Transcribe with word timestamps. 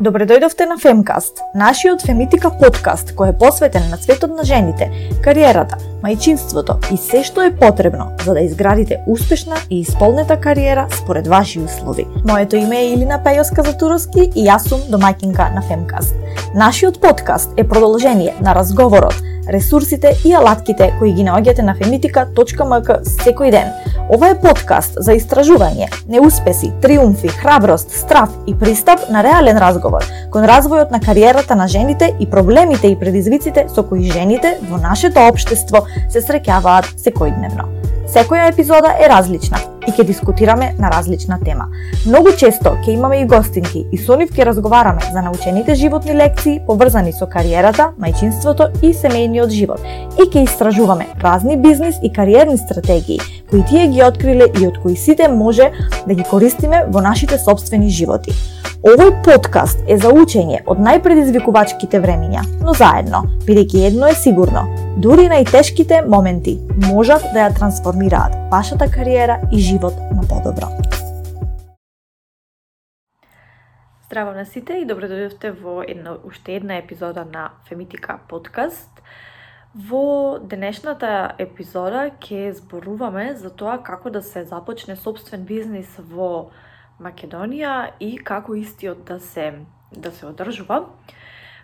Добре 0.00 0.26
дојдовте 0.28 0.66
на 0.68 0.74
Femcast, 0.76 1.38
нашиот 1.56 2.02
фемитика 2.04 2.50
подкаст 2.60 3.14
кој 3.16 3.30
е 3.32 3.34
посветен 3.40 3.86
на 3.88 3.96
светот 3.96 4.34
на 4.36 4.44
жените, 4.44 4.90
кариерата, 5.24 5.78
мајчинството 6.02 6.76
и 6.92 6.98
се 7.00 7.22
што 7.24 7.46
е 7.46 7.54
потребно 7.56 8.10
за 8.20 8.34
да 8.36 8.42
изградите 8.44 8.98
успешна 9.08 9.56
и 9.70 9.80
исполнета 9.80 10.36
кариера 10.40 10.84
според 10.92 11.26
ваши 11.26 11.60
услови. 11.60 12.04
Моето 12.28 12.56
име 12.56 12.82
е 12.82 12.90
Илина 12.92 13.16
Пејоска 13.24 13.64
Затуровски 13.64 14.26
и 14.34 14.44
јас 14.44 14.68
сум 14.68 14.84
домаќинка 14.92 15.48
на 15.54 15.64
Femcast. 15.64 16.12
Нашиот 16.54 17.00
подкаст 17.00 17.56
е 17.56 17.64
продолжение 17.68 18.34
на 18.40 18.54
разговорот 18.54 19.16
ресурсите 19.52 20.14
и 20.24 20.32
алатките 20.34 20.92
кои 20.98 21.12
ги 21.12 21.24
наоѓате 21.26 21.62
на 21.62 21.74
femitica.mk 21.78 23.00
секој 23.04 23.50
ден. 23.50 23.70
Ова 24.12 24.30
е 24.30 24.38
подкаст 24.40 24.98
за 25.02 25.16
истражување, 25.18 25.88
неуспеси, 26.08 26.70
триумфи, 26.82 27.28
храброст, 27.28 27.90
страв 27.90 28.30
и 28.46 28.54
пристап 28.54 29.08
на 29.10 29.22
реален 29.26 29.58
разговор 29.58 30.06
кон 30.30 30.46
развојот 30.46 30.90
на 30.90 31.00
кариерата 31.00 31.56
на 31.56 31.68
жените 31.68 32.12
и 32.20 32.30
проблемите 32.30 32.88
и 32.88 32.98
предизвиците 32.98 33.66
со 33.74 33.82
кои 33.82 34.10
жените 34.10 34.58
во 34.70 34.78
нашето 34.82 35.26
општество 35.28 35.86
се 36.08 36.20
среќаваат 36.20 36.92
секојдневно. 37.00 37.70
Секоја 38.06 38.50
епизода 38.52 38.94
е 39.00 39.08
различна 39.08 39.75
и 39.86 39.92
ќе 39.92 40.04
дискутираме 40.06 40.72
на 40.78 40.90
различна 40.90 41.38
тема. 41.44 41.68
Многу 42.06 42.32
често 42.38 42.76
ќе 42.84 42.94
имаме 42.94 43.20
и 43.20 43.26
гостинки 43.26 43.84
и 43.92 43.98
со 43.98 44.16
нив 44.16 44.32
ќе 44.34 44.48
разговараме 44.50 45.02
за 45.12 45.22
научените 45.22 45.74
животни 45.74 46.14
лекции 46.14 46.60
поврзани 46.66 47.12
со 47.12 47.26
кариерата, 47.26 47.92
мајчинството 48.00 48.68
и 48.82 48.92
семејниот 48.94 49.50
живот 49.50 49.80
и 50.18 50.28
ќе 50.28 50.44
истражуваме 50.44 51.06
разни 51.22 51.56
бизнис 51.56 51.96
и 52.02 52.12
кариерни 52.12 52.58
стратегии 52.58 53.20
кои 53.50 53.64
тие 53.64 53.86
ги 53.88 54.02
откриле 54.02 54.50
и 54.60 54.66
од 54.66 54.78
кои 54.82 54.96
сите 54.96 55.28
може 55.28 55.70
да 56.06 56.14
ги 56.14 56.24
користиме 56.30 56.84
во 56.90 57.00
нашите 57.00 57.38
собствени 57.38 57.90
животи. 57.90 58.34
Овој 58.86 59.10
подкаст 59.24 59.80
е 59.90 59.96
за 59.98 60.12
учење 60.14 60.60
од 60.70 60.78
најпредизвикувачките 60.78 61.98
времиња, 61.98 62.44
но 62.62 62.74
заедно, 62.76 63.24
бидејќи 63.48 63.86
едно 63.88 64.06
е 64.12 64.14
сигурно, 64.14 64.66
дури 65.02 65.26
најтешките 65.32 66.04
моменти 66.06 66.58
можат 66.86 67.26
да 67.34 67.48
ја 67.48 67.54
трансформираат 67.56 68.45
вашата 68.50 68.90
кариера 68.90 69.40
и 69.52 69.58
живот 69.58 69.94
на 70.10 70.20
подобро. 70.20 70.66
Здраво 74.06 74.30
на 74.32 74.44
сите 74.46 74.72
и 74.78 74.86
добро 74.86 75.08
дојдовте 75.10 75.50
во 75.50 75.82
една, 75.82 76.14
уште 76.24 76.54
една 76.54 76.76
епизода 76.78 77.24
на 77.24 77.50
Фемитика 77.68 78.18
подкаст. 78.28 79.02
Во 79.74 80.38
денешната 80.38 81.34
епизода 81.38 82.10
ќе 82.22 82.54
зборуваме 82.54 83.34
за 83.34 83.50
тоа 83.50 83.82
како 83.82 84.10
да 84.10 84.22
се 84.22 84.44
започне 84.44 84.96
собствен 84.96 85.42
бизнис 85.42 85.98
во 85.98 86.50
Македонија 87.02 87.98
и 88.00 88.14
како 88.16 88.54
истиот 88.54 89.04
да 89.04 89.18
се 89.20 89.52
да 89.90 90.12
се 90.12 90.26
одржува. 90.26 90.84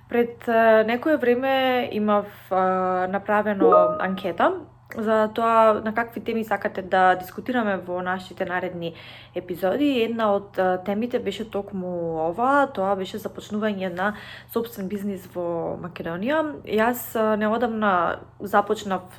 Пред 0.08 0.48
некое 0.86 1.16
време 1.16 1.88
имав 1.92 2.26
направено 2.50 3.70
анкета 4.00 4.52
за 4.96 5.28
тоа 5.34 5.80
на 5.84 5.94
какви 5.94 6.20
теми 6.20 6.44
сакате 6.44 6.82
да 6.82 7.14
дискутираме 7.14 7.76
во 7.76 8.02
нашите 8.02 8.44
наредни 8.44 8.94
епизоди. 9.34 10.02
Една 10.02 10.32
од 10.34 10.58
темите 10.84 11.18
беше 11.18 11.50
токму 11.50 12.18
ова, 12.28 12.66
тоа 12.74 12.96
беше 12.96 13.18
започнување 13.18 13.88
на 13.94 14.14
собствен 14.52 14.88
бизнис 14.88 15.24
во 15.34 15.78
Македонија. 15.80 16.44
Јас 16.68 17.16
неодамна 17.40 18.20
започнав 18.40 19.16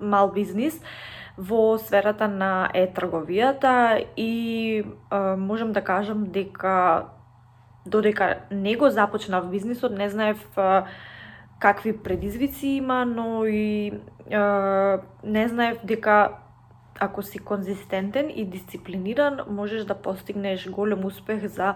мал 0.00 0.32
бизнис, 0.34 0.80
во 1.38 1.78
сферата 1.78 2.28
на 2.28 2.68
е-трговијата 2.74 4.04
и 4.16 4.84
можам 5.38 5.72
да 5.72 5.80
кажам 5.80 6.26
дека 6.26 7.06
додека 7.86 8.38
не 8.50 8.76
го 8.76 8.90
започнав 8.90 9.50
бизнисот, 9.50 9.92
не 9.92 10.08
знаев 10.10 10.58
какви 11.60 11.96
предизвици 11.96 12.66
има, 12.66 13.04
но 13.04 13.44
и 13.46 13.92
не 15.24 15.48
знаев 15.48 15.78
дека 15.84 16.30
ако 17.00 17.22
си 17.22 17.38
конзистентен 17.38 18.30
и 18.34 18.44
дисциплиниран, 18.44 19.40
можеш 19.48 19.84
да 19.84 19.94
постигнеш 19.94 20.68
голем 20.70 21.04
успех 21.04 21.46
за 21.46 21.74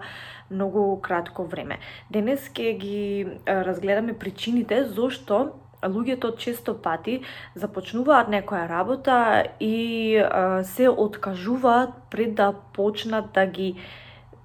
многу 0.51 1.01
кратко 1.01 1.45
време. 1.45 1.79
Денес 2.11 2.49
ќе 2.53 2.77
ги 2.77 3.27
разгледаме 3.47 4.13
причините 4.13 4.83
зошто 4.85 5.51
луѓето 5.81 6.37
често 6.37 6.75
пати 6.81 7.21
започнуваат 7.55 8.29
некоја 8.29 8.69
работа 8.69 9.45
и 9.59 10.21
се 10.63 10.89
откажуваат 10.89 11.89
пред 12.09 12.35
да 12.35 12.53
почнат 12.73 13.33
да 13.33 13.45
ги 13.45 13.75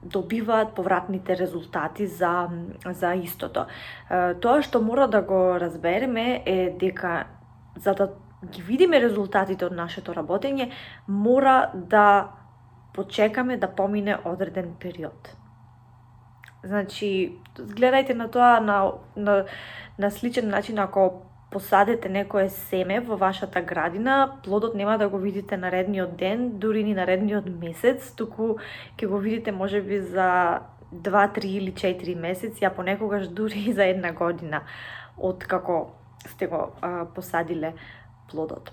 добиваат 0.02 0.74
повратните 0.74 1.36
резултати 1.36 2.06
за, 2.06 2.48
за 2.86 3.14
истото. 3.14 3.66
Тоа 4.40 4.62
што 4.62 4.80
мора 4.80 5.08
да 5.08 5.20
го 5.20 5.60
разбереме 5.60 6.42
е 6.46 6.70
дека 6.80 7.26
за 7.76 7.94
да 7.94 8.10
ги 8.44 8.62
видиме 8.62 9.00
резултатите 9.00 9.66
од 9.66 9.72
нашето 9.76 10.14
работење, 10.16 10.70
мора 11.06 11.70
да 11.74 12.30
почекаме 12.94 13.56
да 13.56 13.68
помине 13.68 14.16
одреден 14.24 14.74
период. 14.80 15.34
Значи, 16.64 17.38
гледајте 17.56 18.14
на 18.14 18.28
тоа 18.28 18.60
на, 18.60 18.92
на, 19.16 19.44
на 19.98 20.10
сличен 20.10 20.48
начин 20.48 20.78
ако 20.78 21.22
посадете 21.50 22.08
некое 22.08 22.48
семе 22.48 23.00
во 23.00 23.16
вашата 23.16 23.60
градина, 23.60 24.38
плодот 24.44 24.74
нема 24.74 24.98
да 24.98 25.08
го 25.08 25.18
видите 25.18 25.56
наредниот 25.56 26.16
ден, 26.16 26.58
дури 26.58 26.84
ни 26.84 26.94
наредниот 26.94 27.48
месец, 27.60 28.12
туку 28.14 28.56
ќе 28.96 29.06
го 29.06 29.18
видите 29.18 29.52
можеби 29.52 30.00
за 30.00 30.60
2, 30.92 31.34
3 31.38 31.46
или 31.46 31.72
4 31.72 32.14
месеци, 32.14 32.64
а 32.64 32.70
понекогаш 32.70 33.28
дури 33.28 33.64
и 33.66 33.72
за 33.72 33.84
една 33.84 34.12
година 34.12 34.62
од 35.18 35.44
како 35.44 35.99
сте 36.26 36.46
го 36.46 36.72
а, 36.80 37.04
посадиле 37.14 37.74
плодот. 38.30 38.72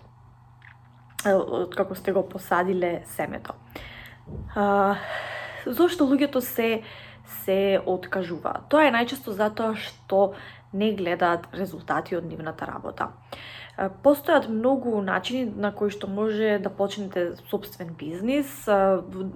Од 1.26 1.76
како 1.76 1.96
сте 1.96 2.14
го 2.14 2.24
посадиле 2.30 3.02
семето. 3.16 3.56
А, 4.56 4.96
зошто 5.66 6.08
луѓето 6.08 6.40
се 6.40 6.84
се 7.44 7.80
откажуваат? 7.86 8.70
Тоа 8.72 8.88
е 8.88 8.92
најчесто 8.96 9.36
затоа 9.36 9.76
што 9.76 10.34
не 10.74 10.94
гледаат 10.96 11.48
резултати 11.54 12.16
од 12.16 12.26
нивната 12.26 12.68
работа. 12.68 13.12
Постојат 13.78 14.48
многу 14.50 15.04
начини 15.06 15.52
на 15.54 15.70
кои 15.70 15.92
што 15.94 16.08
може 16.10 16.58
да 16.58 16.70
почнете 16.74 17.36
собствен 17.46 17.94
бизнис. 17.94 18.50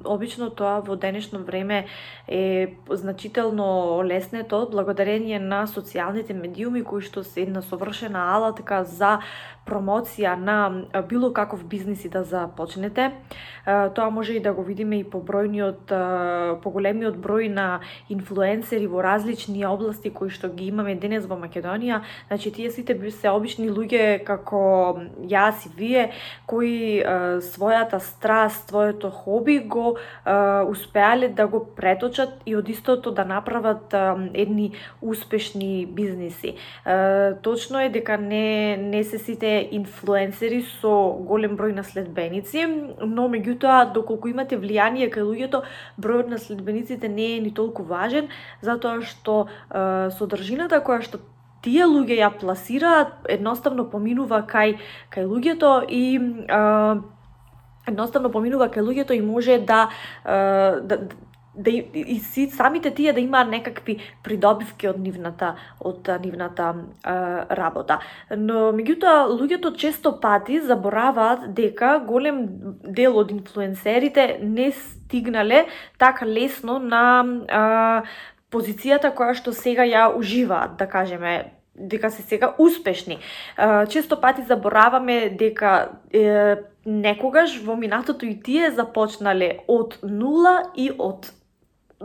Обично 0.04 0.50
тоа 0.50 0.80
во 0.82 0.96
денешно 0.98 1.44
време 1.46 1.86
е 2.26 2.74
значително 2.90 4.02
леснето 4.02 4.66
благодарение 4.72 5.38
на 5.38 5.68
социјалните 5.70 6.34
медиуми 6.34 6.82
кои 6.82 7.06
што 7.06 7.22
се 7.24 7.46
една 7.46 7.62
совршена 7.62 8.34
алатка 8.34 8.82
за 8.84 9.20
промоција 9.66 10.36
на 10.36 10.86
било 11.08 11.32
каков 11.34 11.64
бизнис 11.66 12.06
и 12.06 12.10
да 12.10 12.24
започнете. 12.24 13.12
Тоа 13.66 14.10
може 14.10 14.34
и 14.34 14.40
да 14.40 14.54
го 14.54 14.64
видиме 14.64 15.00
и 15.00 15.04
по 15.04 15.22
бројниот 15.22 15.94
поголемиот 16.64 17.18
број 17.22 17.48
на 17.54 17.80
инфлуенсери 18.10 18.88
во 18.88 19.04
различни 19.06 19.66
области 19.66 20.10
кои 20.10 20.30
што 20.34 20.50
ги 20.50 20.68
имаме 20.74 20.96
денес 20.96 21.28
во 21.30 21.38
Македонија. 21.38 22.02
Значи 22.28 22.52
тие 22.52 22.72
сите 22.72 22.96
би 22.98 23.12
се 23.12 23.30
обични 23.30 23.70
луѓе 23.70 24.24
како 24.26 25.00
јас 25.30 25.68
и 25.70 25.72
вие, 25.78 26.10
кои 26.50 27.04
својата 27.46 28.02
страст, 28.02 28.70
своето 28.70 29.10
хоби 29.10 29.60
го 29.60 29.98
успеале 30.68 31.30
да 31.30 31.48
го 31.48 31.66
преточат 31.76 32.42
и 32.46 32.56
од 32.56 32.70
истото 32.70 33.12
да 33.12 33.26
направат 33.26 33.94
едни 34.34 34.72
успешни 35.02 35.86
бизниси. 35.86 36.56
Точно 37.42 37.80
е 37.80 37.90
дека 37.90 38.18
не, 38.18 38.78
не 38.78 39.04
се 39.04 39.18
сите 39.18 39.51
инфлуенсери 39.76 40.62
со 40.80 40.94
голем 41.28 41.58
број 41.60 41.74
на 41.76 41.84
следбеници, 41.84 42.66
но 43.06 43.28
меѓутоа 43.32 43.92
доколку 43.94 44.32
имате 44.32 44.60
влијание 44.60 45.10
кај 45.12 45.28
луѓето, 45.28 45.64
бројот 46.02 46.32
на 46.32 46.40
следбениците 46.42 47.10
не 47.10 47.36
е 47.38 47.40
ни 47.44 47.54
толку 47.54 47.84
важен, 47.84 48.30
затоа 48.62 49.02
што 49.02 49.46
е, 49.46 50.12
содржината 50.18 50.82
која 50.86 51.06
што 51.06 51.22
тие 51.62 51.86
луѓе 51.86 52.22
ја 52.22 52.32
пласираат, 52.42 53.18
едноставно 53.30 53.86
поминува 53.90 54.44
кај 54.50 54.78
кај 55.14 55.28
луѓето 55.30 55.74
и 55.90 56.04
е, 56.48 56.62
едноставно 57.88 58.32
поминува 58.32 58.70
кај 58.74 58.88
луѓето 58.88 59.18
и 59.18 59.22
може 59.22 59.60
да 59.60 59.90
е, 60.26 60.82
да 60.82 61.04
да 61.56 61.70
и, 61.70 61.86
и 61.94 62.20
си, 62.20 62.50
самите 62.50 62.92
тие 62.92 63.14
да 63.14 63.20
имаат 63.20 63.50
некакви 63.50 63.98
придобивки 64.24 64.88
од 64.88 65.00
нивната 65.00 65.56
од 65.80 66.08
нивната 66.24 66.74
е, 66.74 67.16
работа. 67.56 68.00
Но 68.38 68.72
меѓутоа 68.72 69.28
луѓето 69.28 69.76
често 69.76 70.16
пати 70.22 70.62
забораваат 70.62 71.52
дека 71.56 72.00
голем 72.08 72.48
дел 72.88 73.18
од 73.20 73.32
инфлуенсерите 73.32 74.40
не 74.42 74.72
стигнале 74.72 75.66
така 76.00 76.26
лесно 76.26 76.80
на 76.80 77.04
е, 77.48 78.08
позицијата 78.52 79.12
која 79.16 79.36
што 79.36 79.52
сега 79.56 79.84
ја 79.88 80.12
уживаат, 80.16 80.78
да 80.78 80.88
кажеме, 80.88 81.52
дека 81.76 82.12
се 82.12 82.22
сега 82.22 82.56
успешни. 82.60 83.20
Често 83.90 84.22
пати 84.22 84.44
забораваме 84.44 85.30
дека 85.40 85.90
е, 86.14 86.56
некогаш 86.86 87.60
во 87.64 87.76
минатото 87.76 88.26
и 88.26 88.36
тие 88.36 88.72
започнале 88.72 89.64
од 89.68 90.00
нула 90.04 90.72
и 90.76 90.92
од 90.92 91.32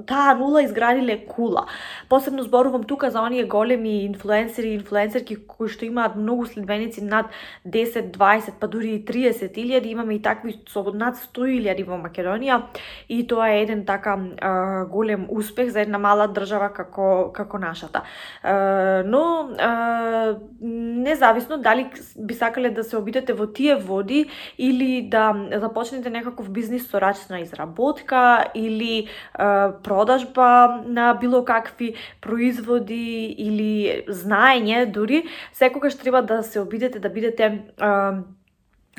таа 0.06 0.34
нула 0.34 0.62
изградиле 0.64 1.26
кула. 1.26 1.66
Посебно 2.08 2.42
зборувам 2.42 2.84
тука 2.84 3.10
за 3.10 3.20
оние 3.22 3.44
големи 3.44 4.04
инфлуенсери 4.04 4.68
и 4.68 4.74
инфлуенсерки 4.74 5.36
кои 5.46 5.68
што 5.68 5.86
имаат 5.86 6.16
многу 6.16 6.46
следбеници 6.46 7.04
над 7.04 7.26
10, 7.66 8.12
20, 8.12 8.58
па 8.60 8.68
дури 8.68 8.96
и 8.96 9.04
30 9.04 9.54
илјади, 9.56 9.86
имаме 9.86 10.16
и 10.16 10.22
такви 10.22 10.60
со 10.68 10.82
над 10.92 11.16
100 11.16 11.48
илјади 11.56 11.86
во 11.86 11.96
Македонија 11.96 12.62
и 13.08 13.26
тоа 13.26 13.48
е 13.50 13.62
еден 13.62 13.84
така 13.86 14.18
а, 14.40 14.84
голем 14.84 15.26
успех 15.30 15.70
за 15.70 15.80
една 15.80 15.98
мала 15.98 16.28
држава 16.28 16.68
како 16.68 17.30
како 17.32 17.58
нашата. 17.58 18.02
А, 18.42 19.02
но 19.06 19.50
а, 19.58 20.36
независно 20.60 21.58
дали 21.58 21.90
би 22.16 22.34
сакале 22.34 22.70
да 22.70 22.84
се 22.84 22.96
обидете 22.96 23.32
во 23.32 23.46
тие 23.46 23.76
води 23.76 24.26
или 24.58 25.08
да 25.10 25.34
започнете 25.60 26.10
некаков 26.10 26.50
бизнис 26.50 26.88
со 26.90 27.00
рачна 27.00 27.40
изработка 27.40 28.50
или 28.54 29.08
а, 29.34 29.72
продажба 29.86 30.82
на 30.86 31.14
било 31.14 31.44
какви 31.46 31.94
производи 32.20 33.30
или 33.38 34.02
знаење 34.10 34.86
дури, 34.90 35.22
секогаш 35.54 35.94
треба 35.98 36.22
да 36.26 36.42
се 36.42 36.60
обидете 36.60 36.98
да 36.98 37.08
бидете 37.08 37.62
а, 37.78 38.18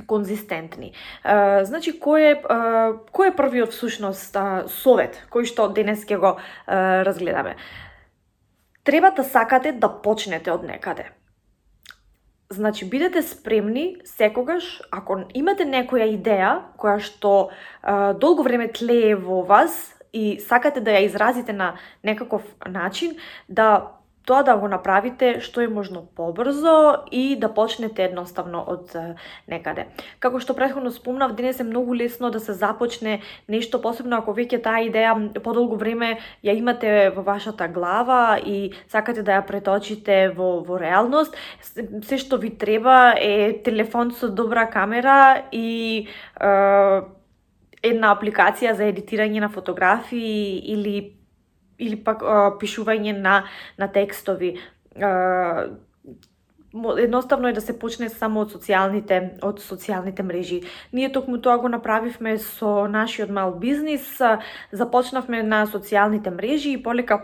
конзистентни. 0.08 0.94
А, 1.24 1.66
значи, 1.68 1.92
кој 2.00 2.24
е, 2.30 2.32
а, 2.48 2.60
кој 3.12 3.34
е 3.34 3.36
првиот 3.36 3.76
всушност 3.76 4.40
а, 4.40 4.64
совет 4.72 5.20
кој 5.34 5.50
што 5.52 5.68
денес 5.76 6.08
ќе 6.08 6.22
го 6.24 6.38
а, 6.38 7.04
разгледаме? 7.04 7.58
Треба 8.88 9.12
да 9.12 9.28
сакате 9.28 9.76
да 9.76 9.92
почнете 9.92 10.56
од 10.56 10.64
некаде. 10.64 11.12
Значи, 12.50 12.88
бидете 12.88 13.22
спремни 13.28 13.98
секогаш, 14.08 14.80
ако 14.88 15.20
имате 15.36 15.68
некоја 15.68 16.08
идеја 16.16 16.52
која 16.80 17.04
што 17.04 17.36
а, 17.84 18.14
долго 18.14 18.48
време 18.48 18.72
тлее 18.72 19.18
во 19.20 19.44
вас, 19.44 19.97
и 20.14 20.40
сакате 20.40 20.82
да 20.82 20.92
ја 20.92 21.06
изразите 21.06 21.54
на 21.54 21.76
некаков 22.04 22.44
начин, 22.66 23.16
да 23.50 23.98
тоа 24.28 24.44
да 24.44 24.58
го 24.60 24.68
направите 24.68 25.40
што 25.40 25.64
е 25.64 25.72
можно 25.72 26.04
побрзо 26.04 27.08
и 27.16 27.40
да 27.40 27.48
почнете 27.48 28.04
едноставно 28.10 28.60
од 28.68 28.92
некаде. 29.48 29.88
Како 30.20 30.42
што 30.44 30.56
претходно 30.58 30.92
спомнав, 30.92 31.36
денес 31.40 31.62
е 31.64 31.68
многу 31.68 31.96
лесно 31.96 32.30
да 32.32 32.44
се 32.44 32.54
започне 32.54 33.22
нешто, 33.48 33.80
посебно 33.82 34.20
ако 34.20 34.36
веќе 34.36 34.60
таа 34.64 34.84
идеја 34.84 35.16
подолго 35.40 35.80
време 35.80 36.18
ја 36.44 36.58
имате 36.60 37.10
во 37.16 37.24
вашата 37.24 37.72
глава 37.72 38.38
и 38.44 38.74
сакате 38.92 39.24
да 39.24 39.40
ја 39.40 39.48
преточите 39.48 40.28
во, 40.36 40.60
во 40.60 40.76
реалност. 40.76 41.32
Се 42.04 42.20
што 42.20 42.36
ви 42.36 42.52
треба 42.52 43.16
е 43.16 43.64
телефон 43.64 44.12
со 44.12 44.28
добра 44.28 44.68
камера 44.68 45.48
и 45.56 46.08
е, 46.36 47.02
една 47.90 48.14
апликација 48.16 48.76
за 48.78 48.90
едитирање 48.92 49.44
на 49.44 49.50
фотографии 49.50 50.58
или 50.74 51.14
или 51.80 51.96
пак 52.04 52.24
а, 52.24 52.38
пишување 52.60 53.14
на 53.18 53.44
на 53.78 53.88
текстови. 53.88 54.58
А, 55.02 55.68
едноставно 56.98 57.48
е 57.48 57.54
да 57.54 57.62
се 57.62 57.80
почне 57.80 58.10
само 58.10 58.44
од 58.46 58.52
социјалните 58.54 59.40
од 59.46 59.62
социјалните 59.64 60.24
мрежи. 60.24 60.62
Ние 60.94 61.12
токму 61.12 61.40
тоа 61.42 61.58
го 61.58 61.70
направивме 61.70 62.38
со 62.38 62.88
нашиот 62.88 63.30
мал 63.30 63.56
бизнис, 63.60 64.18
започнавме 64.72 65.44
на 65.44 65.66
социјалните 65.66 66.34
мрежи 66.34 66.72
и 66.72 66.84
полека 66.84 67.22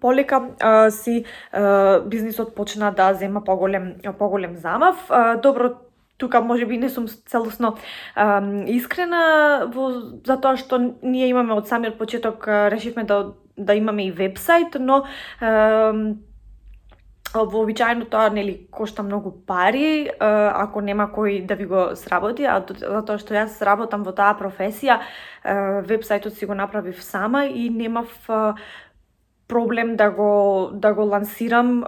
полека 0.00 0.50
а, 0.60 0.90
си 0.90 1.24
а, 1.52 2.00
бизнисот 2.00 2.54
почна 2.54 2.92
да 2.92 3.14
зема 3.14 3.44
поголем 3.44 3.94
поголем 4.18 4.56
замав. 4.56 5.06
А, 5.08 5.36
добро 5.36 5.70
тука 6.20 6.40
може 6.40 6.66
би 6.66 6.78
не 6.78 6.90
сум 6.92 7.08
целосно 7.08 7.76
а, 8.14 8.40
искрена 8.68 9.70
во 9.74 9.90
затоа 10.26 10.60
што 10.60 10.78
ние 11.02 11.30
имаме 11.32 11.56
од 11.56 11.68
самиот 11.68 11.98
почеток 11.98 12.46
решивме 12.46 13.04
да 13.04 13.32
да 13.60 13.74
имаме 13.74 14.06
и 14.06 14.10
вебсайт, 14.10 14.76
но 14.80 15.04
а, 15.40 15.92
вообичаено 17.34 18.04
тоа 18.04 18.30
нели 18.30 18.66
кошта 18.70 19.02
многу 19.02 19.30
пари, 19.46 20.10
ако 20.18 20.80
нема 20.80 21.06
кој 21.14 21.46
да 21.46 21.54
ви 21.54 21.66
го 21.66 21.82
сработи, 21.94 22.44
а 22.44 22.58
затоа 22.66 23.20
што 23.22 23.36
јас 23.36 23.54
сработам 23.60 24.02
во 24.02 24.12
таа 24.12 24.34
професија, 24.34 24.98
вебсајтот 25.86 26.34
си 26.34 26.46
го 26.46 26.54
направив 26.58 27.02
сама 27.02 27.46
и 27.46 27.70
немав 27.70 28.10
проблем 29.50 29.96
да 29.96 30.10
го 30.14 30.70
да 30.72 30.94
го 30.94 31.04
лансирам 31.10 31.82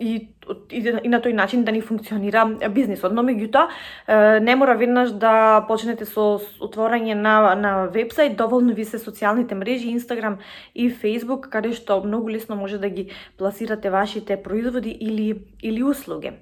и 0.00 0.28
и, 0.70 0.78
и 0.78 1.08
на 1.10 1.18
тој 1.18 1.34
начин 1.34 1.64
да 1.66 1.72
ни 1.74 1.80
функционира 1.82 2.44
бизнисот. 2.70 3.12
Но 3.12 3.24
меѓутоа 3.26 4.38
не 4.40 4.54
мора 4.54 4.76
веднаш 4.78 5.10
да 5.18 5.64
почнете 5.68 6.06
со 6.06 6.38
отворање 6.62 7.18
на 7.18 7.54
на 7.58 7.72
вебсайт, 7.90 8.36
доволно 8.38 8.74
ви 8.74 8.84
се 8.84 9.02
социјалните 9.02 9.58
мрежи 9.58 9.90
Инстаграм 9.90 10.38
и 10.74 10.88
Фейсбук 10.90 11.50
каде 11.50 11.74
што 11.74 12.00
многу 12.04 12.30
лесно 12.30 12.56
може 12.56 12.78
да 12.78 12.88
ги 12.88 13.10
пласирате 13.38 13.90
вашите 13.90 14.36
производи 14.42 14.90
или 14.90 15.46
или 15.62 15.82
услуги. 15.82 16.32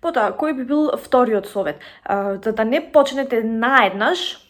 Потоа, 0.00 0.32
кој 0.32 0.56
би 0.56 0.64
бил 0.64 0.88
вториот 0.96 1.46
совет? 1.46 1.76
За 2.08 2.52
да 2.56 2.64
не 2.64 2.80
почнете 2.80 3.42
наеднаш, 3.44 4.40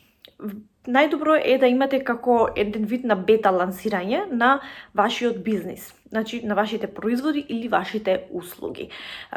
најдобро 0.88 1.36
е 1.44 1.58
да 1.60 1.68
имате 1.68 2.00
како 2.04 2.48
еден 2.56 2.86
вид 2.88 3.04
на 3.04 3.16
бета 3.16 3.52
лансирање 3.52 4.22
на 4.32 4.60
вашиот 4.96 5.42
бизнис, 5.44 5.92
значи 6.08 6.40
на 6.46 6.54
вашите 6.54 6.86
производи 6.86 7.44
или 7.48 7.68
вашите 7.68 8.24
услуги. 8.32 8.88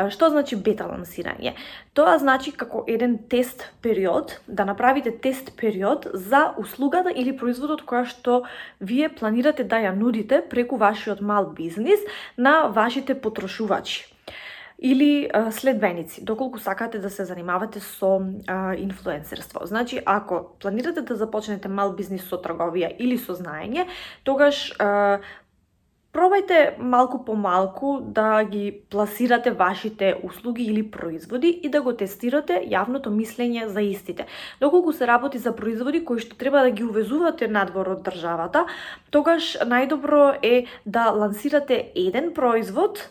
Што 0.10 0.30
значи 0.30 0.56
бета 0.56 0.88
лансирање? 0.88 1.56
Тоа 1.94 2.18
значи 2.18 2.52
како 2.52 2.86
еден 2.88 3.18
тест 3.30 3.68
период, 3.82 4.40
да 4.48 4.66
направите 4.66 5.12
тест 5.12 5.52
период 5.58 6.08
за 6.14 6.54
услугата 6.58 7.12
или 7.12 7.36
производот 7.38 7.84
која 7.84 8.08
што 8.08 8.44
вие 8.80 9.10
планирате 9.10 9.64
да 9.64 9.84
ја 9.84 9.92
нудите 9.92 10.42
преку 10.50 10.78
вашиот 10.78 11.22
мал 11.22 11.52
бизнис 11.52 12.00
на 12.38 12.68
вашите 12.68 13.20
потрошувачи 13.20 14.13
или 14.84 15.30
а, 15.34 15.52
следбеници, 15.52 16.24
доколку 16.24 16.60
сакате 16.60 17.00
да 17.00 17.10
се 17.10 17.26
занимавате 17.26 17.80
со 17.80 18.20
а, 18.48 18.76
инфлуенсерство. 18.76 19.60
Значи, 19.64 20.02
ако 20.06 20.56
планирате 20.60 21.02
да 21.02 21.16
започнете 21.16 21.68
мал 21.68 21.96
бизнис 21.96 22.28
со 22.28 22.36
трговија 22.36 22.92
или 23.00 23.16
со 23.18 23.32
знаење, 23.32 23.88
тогаш 24.28 24.76
а, 24.84 25.24
пробајте 26.12 26.76
малку 26.78 27.24
по 27.26 27.36
малку 27.36 28.02
да 28.02 28.44
ги 28.44 28.84
пласирате 28.90 29.52
вашите 29.52 30.20
услуги 30.24 30.64
или 30.64 30.84
производи 30.92 31.48
и 31.64 31.70
да 31.70 31.82
го 31.82 31.96
тестирате 31.96 32.60
јавното 32.68 33.08
мислење 33.08 33.72
за 33.72 33.82
истите. 33.82 34.28
Доколку 34.60 34.92
се 34.92 35.08
работи 35.08 35.40
за 35.40 35.56
производи 35.56 36.04
кои 36.04 36.20
што 36.20 36.36
треба 36.36 36.68
да 36.68 36.76
ги 36.76 36.84
увезувате 36.84 37.48
надвор 37.48 37.96
од 37.96 38.04
државата, 38.04 38.68
тогаш 39.16 39.56
најдобро 39.64 40.38
е 40.44 40.66
да 40.86 41.10
лансирате 41.16 41.86
еден 41.96 42.34
производ 42.36 43.08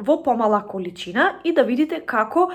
во 0.00 0.22
помала 0.22 0.62
количина 0.66 1.40
и 1.44 1.52
да 1.52 1.62
видите 1.62 2.00
како 2.00 2.50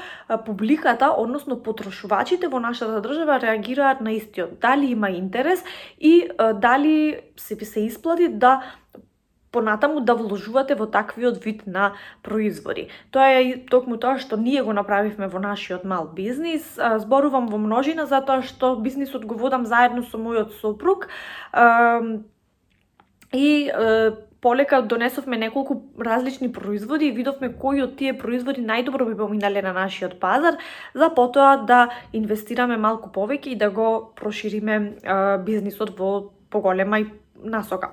публиката, 0.45 1.13
односно 1.17 1.59
потрошувачите 1.63 2.47
во 2.47 2.59
нашата 2.59 3.01
држава 3.01 3.39
реагираат 3.39 4.01
на 4.01 4.11
истиот. 4.11 4.59
Дали 4.61 4.91
има 4.91 5.09
интерес 5.09 5.63
и 5.99 6.27
дали 6.61 7.21
се 7.37 7.55
се 7.65 7.85
исплати 7.85 8.27
да 8.27 8.61
понатаму 9.55 10.01
да 10.01 10.15
вложувате 10.15 10.75
во 10.75 10.85
таквиот 10.85 11.37
вид 11.43 11.63
на 11.67 11.93
производи. 12.23 12.89
Тоа 13.11 13.39
е 13.39 13.63
токму 13.71 13.95
тоа 13.95 14.19
што 14.19 14.35
ние 14.35 14.59
го 14.63 14.73
направивме 14.75 15.29
во 15.31 15.39
нашиот 15.39 15.85
мал 15.87 16.09
бизнис. 16.11 16.75
Зборувам 16.75 17.47
во 17.47 17.57
множина 17.57 18.03
затоа 18.05 18.43
што 18.43 18.75
бизнисот 18.75 19.23
го 19.23 19.39
водам 19.39 19.63
заедно 19.65 20.03
со 20.03 20.19
мојот 20.19 20.59
сопруг. 20.59 21.07
И 23.31 23.71
полека 24.45 24.81
донесовме 24.81 25.37
неколку 25.37 25.81
различни 25.97 26.51
производи 26.51 27.07
и 27.09 27.11
видовме 27.11 27.49
кои 27.57 27.81
од 27.81 27.95
тие 27.97 28.13
производи 28.13 28.61
најдобро 28.61 29.07
би 29.09 29.17
поминале 29.17 29.63
на 29.65 29.73
нашиот 29.73 30.19
пазар, 30.21 30.59
за 30.93 31.09
потоа 31.09 31.57
да 31.65 31.79
инвестираме 32.13 32.77
малку 32.77 33.09
повеќе 33.09 33.55
и 33.55 33.57
да 33.57 33.71
го 33.73 34.13
прошириме 34.15 34.77
бизнисот 35.47 35.97
во 35.97 36.11
поголема 36.53 36.99
и 37.01 37.07
насока. 37.45 37.91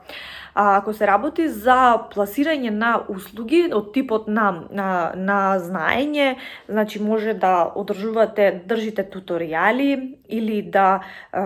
А, 0.55 0.77
ако 0.77 0.93
се 0.93 1.07
работи 1.07 1.49
за 1.49 2.09
пласирање 2.13 2.71
на 2.71 2.93
услуги 3.09 3.63
од 3.73 3.93
типот 3.95 4.29
на, 4.29 4.65
на, 4.71 5.13
на 5.17 5.39
знаење, 5.61 6.37
значи 6.69 7.01
може 7.03 7.35
да 7.35 7.73
одржувате, 7.77 8.63
држите 8.69 9.05
туторијали 9.09 10.19
или 10.29 10.63
да 10.63 11.01
е, 11.01 11.41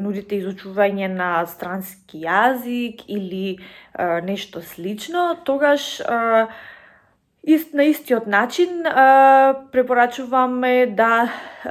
нудите 0.00 0.40
изучување 0.40 1.08
на 1.08 1.46
странски 1.46 2.24
јазик 2.26 3.06
или 3.08 3.56
е, 3.56 4.20
нешто 4.20 4.60
слично, 4.62 5.36
тогаш 5.44 6.00
е, 6.00 6.46
Ист, 7.40 7.72
на 7.72 7.84
истиот 7.84 8.26
начин 8.26 8.86
е, 8.86 8.92
препорачуваме 9.72 10.86
да 10.86 11.32
е, 11.64 11.70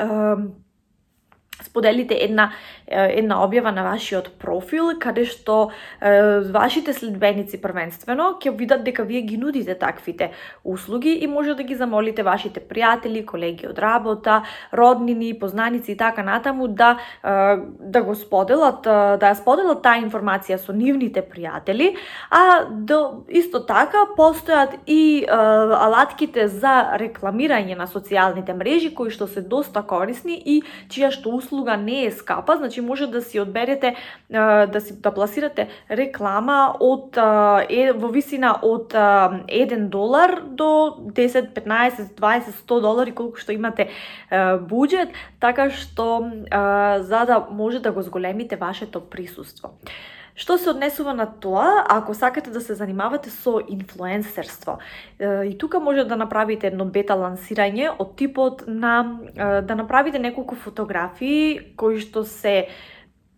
споделите 1.63 2.17
една 2.21 2.51
една 2.89 3.39
објава 3.45 3.71
на 3.71 3.83
вашиот 3.85 4.31
профил 4.41 4.91
каде 4.99 5.25
што 5.29 5.69
е, 6.01 6.41
вашите 6.49 6.93
следбеници 6.93 7.61
првенствено 7.61 8.33
ќе 8.41 8.55
видат 8.57 8.83
дека 8.83 9.03
вие 9.03 9.21
ги 9.21 9.37
нудите 9.37 9.75
таквите 9.75 10.31
услуги 10.63 11.13
и 11.21 11.27
може 11.27 11.53
да 11.55 11.63
ги 11.63 11.75
замолите 11.75 12.23
вашите 12.23 12.59
пријатели, 12.59 13.25
колеги 13.25 13.67
од 13.69 13.79
работа, 13.79 14.43
роднини, 14.73 15.33
познаници 15.39 15.91
и 15.91 15.97
така 15.97 16.23
натаму 16.23 16.67
да 16.67 16.97
е, 17.23 17.57
да 17.79 18.01
го 18.03 18.15
споделат, 18.15 18.83
да 18.83 19.21
ја 19.21 19.37
споделат 19.37 19.83
таа 19.85 20.01
информација 20.01 20.57
со 20.57 20.73
нивните 20.73 21.21
пријатели, 21.21 21.93
а 22.31 22.65
до, 22.69 23.23
исто 23.29 23.61
така 23.65 24.07
постојат 24.17 24.79
и 24.87 25.23
е, 25.23 25.29
алатките 25.29 26.47
за 26.47 26.97
рекламирање 26.97 27.77
на 27.77 27.85
социјалните 27.87 28.53
мрежи 28.57 28.93
кои 28.95 29.13
што 29.13 29.27
се 29.27 29.41
доста 29.41 29.83
корисни 29.85 30.35
и 30.35 30.61
чија 30.89 31.11
што 31.13 31.35
услуга 31.37 31.77
не 31.77 32.05
е 32.05 32.11
скапа, 32.11 32.57
значи 32.57 32.78
значи 32.79 32.81
може 32.81 33.07
да 33.07 33.21
си 33.21 33.39
одберете 33.39 33.95
да 34.29 34.81
си 34.81 35.01
да 35.01 35.11
пласирате 35.11 35.67
реклама 35.89 36.75
од 36.79 37.17
е, 37.69 37.91
во 37.93 38.07
висина 38.07 38.59
од 38.61 38.93
1 38.93 39.89
долар 39.89 40.41
до 40.43 40.95
10, 41.11 41.53
15, 41.53 42.15
20, 42.15 42.43
100 42.65 42.81
долари 42.81 43.11
колку 43.11 43.37
што 43.37 43.51
имате 43.51 43.89
буџет, 44.31 45.09
така 45.39 45.69
што 45.69 46.31
за 47.01 47.25
да 47.25 47.47
може 47.51 47.79
да 47.79 47.91
го 47.91 48.01
зголемите 48.01 48.55
вашето 48.55 49.01
присуство. 49.01 49.71
Што 50.39 50.55
се 50.57 50.69
однесува 50.71 51.11
на 51.13 51.25
тоа, 51.27 51.83
ако 51.83 52.13
сакате 52.15 52.49
да 52.49 52.61
се 52.63 52.73
занимавате 52.73 53.29
со 53.29 53.59
инфлуенсерство, 53.59 54.77
и 55.19 55.57
тука 55.59 55.79
може 55.83 56.05
да 56.07 56.15
направите 56.15 56.71
едно 56.71 56.85
бета 56.87 57.17
лансирање 57.19 57.91
од 57.99 58.15
типот 58.15 58.63
на 58.67 59.19
да 59.35 59.75
направите 59.75 60.19
неколку 60.19 60.55
фотографии 60.55 61.75
кои 61.75 61.99
што 61.99 62.23
се 62.23 62.71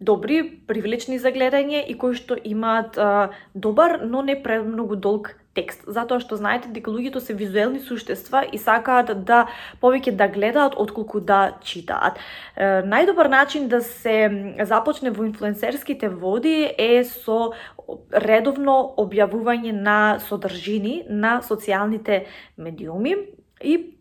добри, 0.02 0.62
привлечни 0.68 1.18
за 1.18 1.34
гледање 1.34 1.82
и 1.90 1.98
кои 1.98 2.14
што 2.14 2.38
имаат 2.38 2.98
добар, 3.56 4.02
но 4.06 4.22
не 4.22 4.38
премногу 4.38 4.96
долг 4.96 5.41
текст, 5.54 5.84
затоа 5.88 6.22
што 6.24 6.38
знаете 6.40 6.70
дека 6.72 6.92
луѓето 6.92 7.20
се 7.20 7.34
визуелни 7.36 7.82
суштества 7.84 8.44
и 8.48 8.58
сакаат 8.58 9.12
да 9.28 9.48
повеќе 9.82 10.16
да 10.16 10.28
гледаат 10.32 10.78
отколку 10.80 11.20
да 11.20 11.58
читаат. 11.62 12.20
Е, 12.56 12.84
најдобар 12.88 13.28
начин 13.28 13.68
да 13.68 13.82
се 13.82 14.56
започне 14.64 15.12
во 15.12 15.28
инфлуенсерските 15.28 16.10
води 16.10 16.72
е 16.78 17.04
со 17.04 17.52
редовно 18.12 18.96
објавување 18.98 19.76
на 19.76 20.20
содржини 20.28 21.04
на 21.10 21.42
социјалните 21.44 22.26
медиуми 22.58 23.18
и 23.62 24.01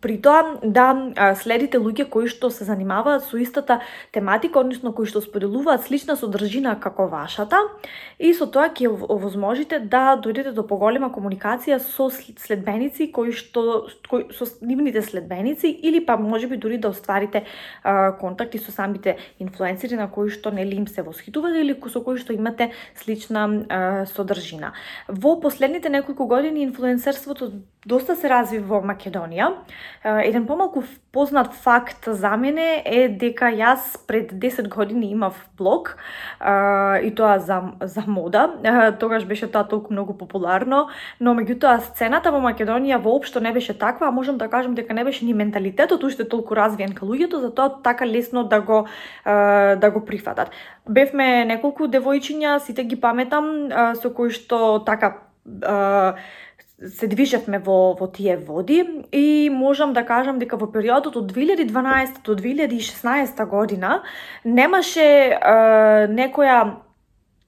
При 0.00 0.18
тоа 0.22 0.58
да 0.62 1.34
следите 1.34 1.78
луѓе 1.82 2.06
кои 2.06 2.28
што 2.30 2.52
се 2.54 2.62
занимаваат 2.64 3.24
со 3.26 3.38
истата 3.42 3.80
тематика, 4.14 4.60
односно 4.60 4.92
кои 4.94 5.08
што 5.10 5.18
споделуваат 5.24 5.88
слична 5.88 6.14
содржина 6.16 6.76
како 6.78 7.08
вашата 7.10 7.58
и 8.18 8.30
со 8.34 8.46
тоа 8.46 8.68
ќе 8.70 8.86
овозможите 8.88 9.80
да 9.80 10.14
дојдете 10.14 10.52
до 10.54 10.62
поголема 10.62 11.10
комуникација 11.10 11.80
со 11.82 12.06
следбеници 12.14 13.10
кои 13.10 13.32
што 13.34 13.88
кои, 14.08 14.28
со 14.30 14.46
нивните 14.62 15.02
следбеници 15.02 15.66
или 15.66 16.04
па 16.04 16.16
можеби 16.16 16.56
дури 16.56 16.78
да 16.78 16.92
остварите 16.94 17.44
а, 17.82 18.12
контакти 18.20 18.58
со 18.58 18.70
самите 18.70 19.16
инфлуенсери 19.38 19.98
на 19.98 20.06
кои 20.10 20.30
што 20.30 20.54
нели 20.54 20.76
им 20.76 20.86
се 20.86 21.02
восхитувате 21.02 21.64
или 21.66 21.74
со 21.90 22.04
кои 22.04 22.22
што 22.22 22.32
имате 22.32 22.70
слична 22.94 23.48
а, 23.68 24.06
содржина. 24.06 24.72
Во 25.08 25.40
последните 25.40 25.88
неколку 25.88 26.26
години 26.26 26.62
инфлуенсерството 26.62 27.50
доста 27.86 28.16
се 28.16 28.28
разви 28.28 28.58
во 28.58 28.78
Македонија 28.84 29.52
Еден 30.04 30.46
помалку 30.46 30.82
познат 31.12 31.54
факт 31.54 32.04
за 32.06 32.36
мене 32.36 32.82
е 32.84 33.08
дека 33.08 33.50
јас 33.50 33.98
пред 34.06 34.32
10 34.32 34.68
години 34.68 35.10
имав 35.10 35.48
блог 35.58 35.96
и 37.02 37.14
тоа 37.14 37.38
за, 37.38 37.62
за 37.80 38.04
мода. 38.06 38.94
Тогаш 39.00 39.24
беше 39.24 39.50
тоа 39.50 39.64
толку 39.64 39.92
многу 39.92 40.14
популарно, 40.14 40.88
но 41.20 41.34
меѓутоа 41.34 41.80
сцената 41.80 42.30
во 42.30 42.38
Македонија 42.38 43.02
воопшто 43.02 43.40
не 43.40 43.52
беше 43.52 43.78
таква, 43.78 44.08
а 44.08 44.10
можам 44.10 44.38
да 44.38 44.48
кажам 44.48 44.74
дека 44.74 44.94
не 44.94 45.04
беше 45.04 45.24
ни 45.24 45.34
менталитетот 45.34 46.04
уште 46.04 46.28
толку 46.28 46.56
развиен 46.56 46.94
кај 46.94 47.08
луѓето, 47.08 47.40
затоа 47.40 47.82
така 47.82 48.06
лесно 48.06 48.44
да 48.44 48.60
го 48.60 48.86
да 49.24 49.90
го 49.90 50.04
прифатат. 50.04 50.50
Бевме 50.88 51.44
неколку 51.44 51.88
девојчиња, 51.88 52.58
сите 52.58 52.84
ги 52.84 52.96
паметам, 53.00 53.68
со 53.94 54.10
кои 54.14 54.30
што 54.30 54.84
така 54.86 55.16
се 56.78 57.06
движевме 57.10 57.58
во, 57.58 57.96
во 57.98 58.06
тие 58.06 58.36
води 58.36 58.84
и 59.12 59.50
можам 59.50 59.92
да 59.92 60.04
кажам 60.06 60.38
дека 60.38 60.56
во 60.56 60.68
периодот 60.70 61.16
од 61.18 61.32
2012 61.32 62.22
до 62.24 62.36
2016 62.38 63.46
година 63.50 64.02
немаше 64.44 65.02
е, 65.02 66.06
некоја 66.06 66.78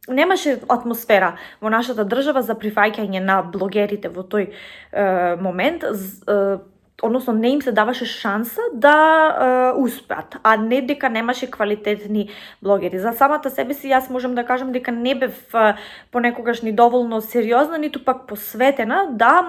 немаше 0.08 0.58
атмосфера 0.68 1.36
во 1.60 1.70
нашата 1.70 2.04
држава 2.04 2.42
за 2.42 2.58
прифаќање 2.58 3.22
на 3.22 3.42
блогерите 3.42 4.10
во 4.10 4.26
тој 4.26 4.50
е, 4.50 5.36
момент. 5.38 5.84
Е, 5.84 6.58
односно 7.02 7.32
не 7.32 7.48
им 7.48 7.62
се 7.62 7.72
даваше 7.72 8.04
шанса 8.04 8.60
да 8.74 8.94
е, 9.76 9.80
успеат, 9.80 10.36
а 10.42 10.56
не 10.56 10.82
дека 10.82 11.10
немаше 11.10 11.50
квалитетни 11.50 12.28
блогери. 12.62 12.98
За 12.98 13.12
самата 13.12 13.50
себе 13.50 13.74
си 13.74 13.88
јас 13.88 14.10
можам 14.10 14.34
да 14.34 14.44
кажам 14.44 14.72
дека 14.72 14.92
не 14.92 15.14
бев 15.14 15.54
е, 15.54 15.74
понекогаш 16.12 16.62
ни 16.62 16.72
доволно 16.72 17.20
сериозна, 17.20 17.78
ниту 17.78 18.04
пак 18.04 18.26
посветена, 18.26 19.08
да, 19.12 19.46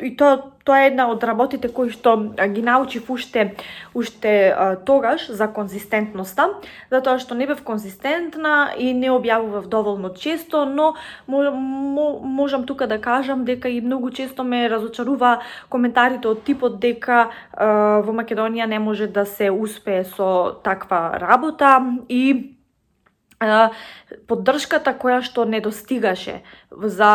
е, 0.00 0.06
и 0.06 0.16
тоа 0.16 0.42
тоа 0.70 0.84
е 0.84 0.86
една 0.86 1.08
од 1.10 1.24
работите 1.26 1.66
кои 1.74 1.90
што 1.90 2.14
ги 2.54 2.62
научив 2.62 3.08
уште 3.10 3.56
уште 3.94 4.54
а, 4.54 4.76
тогаш 4.76 5.26
за 5.26 5.48
конзистентноста, 5.50 6.46
затоа 6.94 7.18
што 7.18 7.34
не 7.34 7.48
бев 7.50 7.64
конзистентна 7.66 8.70
и 8.78 8.92
не 8.94 9.10
објавував 9.10 9.66
доволно 9.66 10.14
често, 10.14 10.62
но 10.64 10.94
можам 11.26 12.66
тука 12.66 12.86
да 12.86 13.00
кажам 13.00 13.44
дека 13.44 13.68
и 13.68 13.80
многу 13.80 14.10
често 14.10 14.44
ме 14.44 14.68
разочарува 14.70 15.40
коментарите 15.68 16.30
од 16.30 16.46
типот 16.46 16.78
дека 16.78 17.26
а, 17.26 18.00
во 18.06 18.14
Македонија 18.14 18.70
не 18.70 18.78
може 18.78 19.10
да 19.10 19.26
се 19.26 19.50
успее 19.50 20.04
со 20.04 20.54
таква 20.62 21.18
работа 21.18 21.82
и 22.08 22.54
поддршката 24.30 24.94
која 24.94 25.18
што 25.24 25.48
недостигаше 25.48 26.42
за 26.70 27.10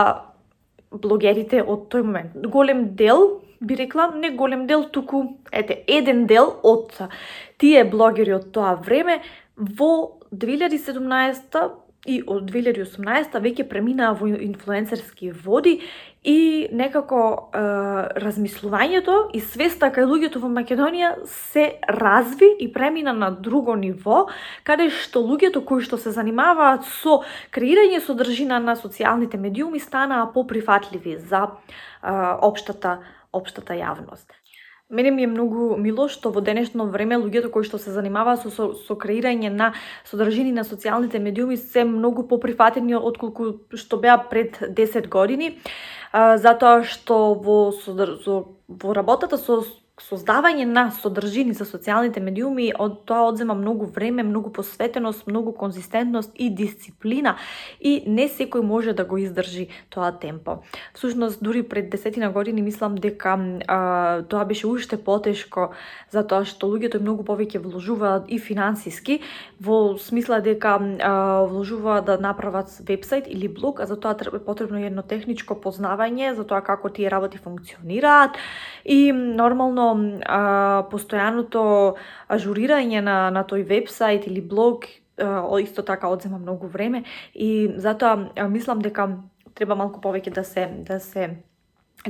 блогерите 0.91 1.63
од 1.63 1.87
тој 1.93 2.03
момент. 2.03 2.35
Голем 2.51 2.95
дел, 2.95 3.44
би 3.61 3.77
рекла, 3.77 4.11
не 4.15 4.29
голем 4.29 4.67
дел, 4.67 4.83
туку, 4.83 5.37
ете, 5.51 5.83
еден 5.87 6.25
дел 6.27 6.55
од 6.63 6.97
тие 7.57 7.83
блогери 7.83 8.35
од 8.35 8.51
тоа 8.51 8.75
време 8.75 9.21
во 9.55 10.19
2017 10.31 11.85
и 12.05 12.19
од 12.21 12.45
2018 12.51 13.39
веќе 13.41 13.65
преминаа 13.69 14.13
во 14.17 14.27
инфлуенсерски 14.29 15.31
води 15.45 15.79
и 16.25 16.67
некако 16.73 17.21
е, 17.33 17.63
размислувањето 18.21 19.15
и 19.33 19.41
свеста 19.41 19.89
кај 19.93 20.05
луѓето 20.09 20.41
во 20.41 20.49
Македонија 20.53 21.11
се 21.49 21.65
разви 21.89 22.51
и 22.61 22.69
премина 22.73 23.13
на 23.13 23.31
друго 23.31 23.75
ниво, 23.75 24.27
каде 24.63 24.89
што 24.93 25.25
луѓето 25.25 25.63
кои 25.65 25.81
што 25.85 25.97
се 26.01 26.13
занимаваат 26.13 26.85
со 27.01 27.23
креирање 27.53 28.01
содржина 28.05 28.61
на 28.61 28.77
социјалните 28.77 29.41
медиуми 29.41 29.81
станаа 29.81 30.29
поприфатливи 30.33 31.17
за 31.17 31.45
е, 31.45 31.49
општата 32.45 32.99
општата 33.35 33.75
јавност. 33.77 34.31
Мене 34.89 35.11
ми 35.11 35.23
е 35.23 35.27
многу 35.27 35.77
мило 35.81 36.05
што 36.13 36.29
во 36.29 36.41
денешно 36.45 36.85
време 36.93 37.17
луѓето 37.17 37.49
кои 37.49 37.65
што 37.65 37.79
се 37.81 37.89
занимаваат 37.89 38.43
со, 38.45 38.51
со, 38.53 38.67
со 38.77 38.93
креирање 38.93 39.49
на 39.49 39.71
содржини 40.05 40.51
на 40.53 40.61
социјалните 40.61 41.17
медиуми 41.17 41.57
се 41.57 41.83
многу 41.89 42.27
поприфатени 42.29 42.93
отколку 42.93 43.65
што 43.73 43.97
беа 43.97 44.19
пред 44.29 44.61
10 44.61 45.09
години, 45.09 45.57
а, 46.11 46.37
затоа 46.37 46.83
што 46.85 47.33
во, 47.33 47.71
со, 47.73 48.37
во 48.69 48.93
работата 48.93 49.41
со 49.41 49.63
создавање 49.95 50.65
на 50.67 50.89
содржини 50.91 51.53
за 51.55 51.63
социјалните 51.63 52.19
медиуми, 52.19 52.67
од 52.75 52.97
тоа 53.07 53.29
одзема 53.29 53.55
многу 53.55 53.85
време, 53.87 54.25
многу 54.27 54.51
посветеност, 54.51 55.23
многу 55.27 55.53
конзистентност 55.55 56.31
и 56.35 56.49
дисциплина 56.51 57.37
и 57.79 58.03
не 58.07 58.27
секој 58.27 58.61
може 58.61 58.93
да 58.93 59.05
го 59.05 59.17
издржи 59.17 59.69
тоа 59.89 60.11
темпо. 60.11 60.57
Всушност, 60.93 61.43
дури 61.43 61.63
пред 61.63 61.89
десетина 61.89 62.29
години 62.29 62.61
мислам 62.61 62.95
дека 62.95 63.39
а, 63.67 64.23
тоа 64.23 64.45
беше 64.45 64.67
уште 64.67 64.97
потешко 64.97 65.71
затоа 66.11 66.43
што 66.43 66.67
луѓето 66.67 66.99
многу 66.99 67.23
повеќе 67.23 67.63
вложуваат 67.63 68.27
и 68.27 68.39
финансиски 68.39 69.21
во 69.63 69.95
смисла 69.97 70.41
дека 70.43 70.75
а, 70.75 71.47
вложуваат 71.47 72.05
да 72.05 72.17
направат 72.19 72.67
вебсайт 72.83 73.31
или 73.31 73.47
блог, 73.47 73.79
а 73.79 73.87
за 73.87 73.95
тоа 73.95 74.11
е 74.19 74.43
потребно 74.43 74.83
едно 74.83 75.07
техничко 75.07 75.55
познавање 75.55 76.35
за 76.35 76.43
тоа 76.43 76.59
како 76.59 76.91
тие 76.91 77.07
работи 77.09 77.37
функционираат 77.39 78.35
и 78.83 79.11
нормално 79.15 79.84
а, 79.93 80.83
постојаното 80.91 81.95
ажурирање 82.29 83.01
на, 83.01 83.17
на 83.31 83.43
тој 83.43 83.65
вебсайт 83.67 84.27
или 84.27 84.41
блог 84.41 84.85
а, 85.17 85.45
исто 85.61 85.83
така 85.83 86.07
одзема 86.07 86.37
многу 86.37 86.67
време 86.67 87.03
и 87.33 87.71
затоа 87.77 88.31
а, 88.35 88.47
мислам 88.47 88.79
дека 88.79 89.09
треба 89.55 89.75
малку 89.75 90.01
повеќе 90.01 90.33
да 90.33 90.43
се 90.43 90.67
да 90.87 90.99
се 90.99 91.29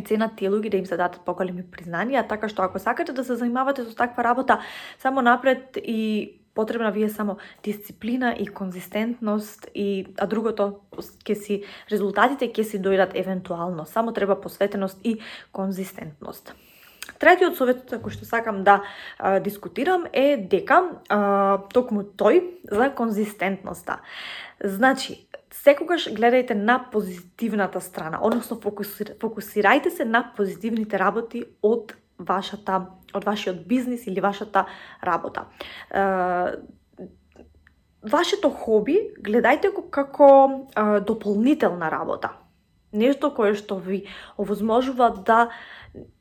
ценат 0.03 0.36
тие 0.36 0.50
луѓе 0.50 0.72
да 0.72 0.77
им 0.77 0.86
се 0.86 0.98
дадат 0.98 1.22
поголеми 1.25 1.63
признанија, 1.63 2.25
така 2.27 2.50
што 2.51 2.65
ако 2.65 2.79
сакате 2.79 3.13
да 3.13 3.24
се 3.24 3.38
занимавате 3.39 3.86
со 3.86 3.96
таква 3.96 4.24
работа, 4.24 4.60
само 5.00 5.22
напред 5.22 5.77
и 5.77 6.41
потребна 6.55 6.91
ви 6.91 7.03
е 7.03 7.10
само 7.10 7.38
дисциплина 7.63 8.36
и 8.39 8.48
конзистентност 8.48 9.67
и 9.75 10.08
а 10.17 10.27
другото 10.27 10.79
ќе 10.98 11.36
си 11.36 11.63
резултатите 11.91 12.50
ќе 12.50 12.63
си 12.63 12.79
дојдат 12.79 13.15
евентуално. 13.15 13.86
Само 13.86 14.13
треба 14.13 14.39
посветеност 14.41 15.00
и 15.03 15.20
конзистентност. 15.51 16.55
Третиот 17.19 17.57
совет 17.57 17.89
кој 17.89 18.12
што 18.13 18.25
сакам 18.25 18.63
да 18.63 18.81
а, 19.17 19.39
дискутирам 19.39 20.07
е 20.13 20.38
дека 20.38 20.81
а, 21.10 21.60
токму 21.74 22.03
тој 22.03 22.41
за 22.72 22.89
конзистентноста. 22.95 24.01
Значи, 24.60 25.27
секогаш 25.51 26.10
гледајте 26.12 26.53
на 26.53 26.79
позитивната 26.91 27.81
страна, 27.81 28.19
односно 28.22 28.57
фокусирајте 28.60 29.89
се 29.89 30.05
на 30.05 30.24
позитивните 30.36 31.00
работи 31.00 31.45
од 31.62 31.95
вашата 32.19 32.86
од 33.15 33.25
вашиот 33.25 33.67
бизнис 33.67 34.07
или 34.07 34.19
вашата 34.19 34.65
работа. 35.03 35.45
Вашето 38.03 38.50
хоби 38.50 38.98
гледајте 39.19 39.72
го 39.74 39.88
како 39.89 40.67
дополнителна 41.07 41.91
работа. 41.91 42.36
Нешто 42.95 43.29
кое 43.35 43.53
што 43.59 43.75
ви 43.75 44.05
овозможува 44.39 45.11
да 45.11 45.49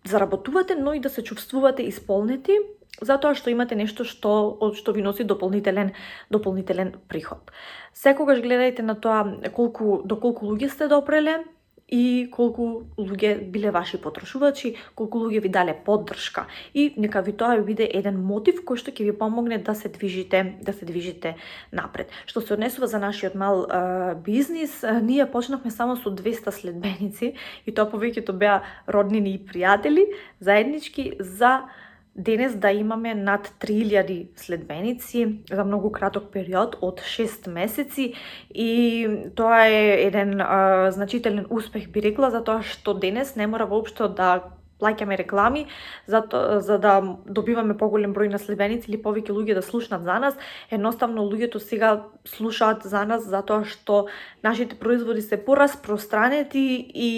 заработувате, 0.05 0.75
но 0.75 0.95
и 0.95 1.01
да 1.01 1.09
се 1.09 1.23
чувствувате 1.23 1.87
исполнети 1.87 2.59
затоа 3.03 3.35
што 3.35 3.51
имате 3.51 3.75
нешто 3.75 4.05
што 4.07 4.31
од 4.63 4.79
што 4.79 4.95
ви 4.95 5.03
носи 5.03 5.25
дополнителен 5.27 5.93
дополнителен 6.31 6.95
приход. 7.09 7.51
Секогаш 7.95 8.39
гледајте 8.45 8.83
на 8.83 8.95
тоа 8.95 9.51
колку 9.55 10.03
до 10.05 10.17
колку 10.17 10.47
луѓе 10.47 10.71
сте 10.71 10.89
допреле 10.89 11.43
и 11.89 12.29
колку 12.33 12.87
луѓе 12.97 13.51
биле 13.53 13.71
ваши 13.71 13.99
потрошувачи, 14.01 14.75
колку 14.97 15.21
луѓе 15.27 15.43
ви 15.45 15.49
дале 15.49 15.75
поддршка 15.85 16.47
и 16.75 16.95
нека 16.97 17.21
ви 17.21 17.33
тоа 17.33 17.61
биде 17.61 17.85
еден 17.85 18.17
мотив 18.25 18.63
кој 18.65 18.81
што 18.81 18.91
ќе 18.91 19.05
ви 19.05 19.13
помогне 19.13 19.59
да 19.59 19.75
се 19.75 19.89
движите, 19.89 20.57
да 20.63 20.73
се 20.73 20.89
движите 20.89 21.37
напред. 21.73 22.11
Што 22.27 22.41
се 22.41 22.55
однесува 22.55 22.89
за 22.89 22.99
нашиот 22.99 23.35
мал 23.35 23.67
е, 23.69 24.15
бизнис, 24.25 24.83
е, 24.83 25.01
ние 25.03 25.31
почнавме 25.31 25.71
само 25.71 25.97
со 25.97 26.09
200 26.09 26.51
следбеници 26.51 27.35
и 27.67 27.75
тоа 27.75 27.85
повеќето 27.91 28.33
беа 28.33 28.63
роднини 28.89 29.37
и 29.37 29.45
пријатели 29.45 30.09
заеднички 30.41 31.13
за 31.21 31.69
денес 32.17 32.55
да 32.57 32.71
имаме 32.71 33.15
над 33.15 33.49
3000 33.61 34.27
следбеници 34.37 35.39
за 35.51 35.65
многу 35.65 35.91
краток 35.91 36.31
период 36.33 36.77
од 36.81 37.01
6 37.01 37.51
месеци 37.51 38.15
и 38.55 39.09
тоа 39.37 39.67
е 39.67 40.07
еден 40.07 40.41
а, 40.41 40.91
значителен 40.91 41.47
успех 41.51 41.91
би 41.91 42.03
рекла 42.03 42.31
затоа 42.31 42.63
што 42.63 42.95
денес 42.95 43.35
не 43.37 43.47
мора 43.47 43.67
воопшто 43.67 44.09
да 44.09 44.55
плаќаме 44.81 45.17
реклами 45.19 45.67
за, 46.07 46.21
то, 46.21 46.61
за 46.61 46.79
да 46.79 47.01
добиваме 47.27 47.77
поголем 47.79 48.15
број 48.15 48.31
на 48.33 48.39
следбеници 48.39 48.91
или 48.91 49.01
повеќе 49.01 49.35
луѓе 49.35 49.59
да 49.59 49.63
слушнат 49.63 50.03
за 50.05 50.19
нас. 50.19 50.35
Едноставно 50.71 51.25
луѓето 51.25 51.59
сега 51.63 52.05
слушаат 52.29 52.85
за 52.85 53.05
нас 53.09 53.27
затоа 53.29 53.65
што 53.65 54.07
нашите 54.43 54.77
производи 54.79 55.23
се 55.23 55.39
пораспространети 55.39 56.67
и 56.95 57.11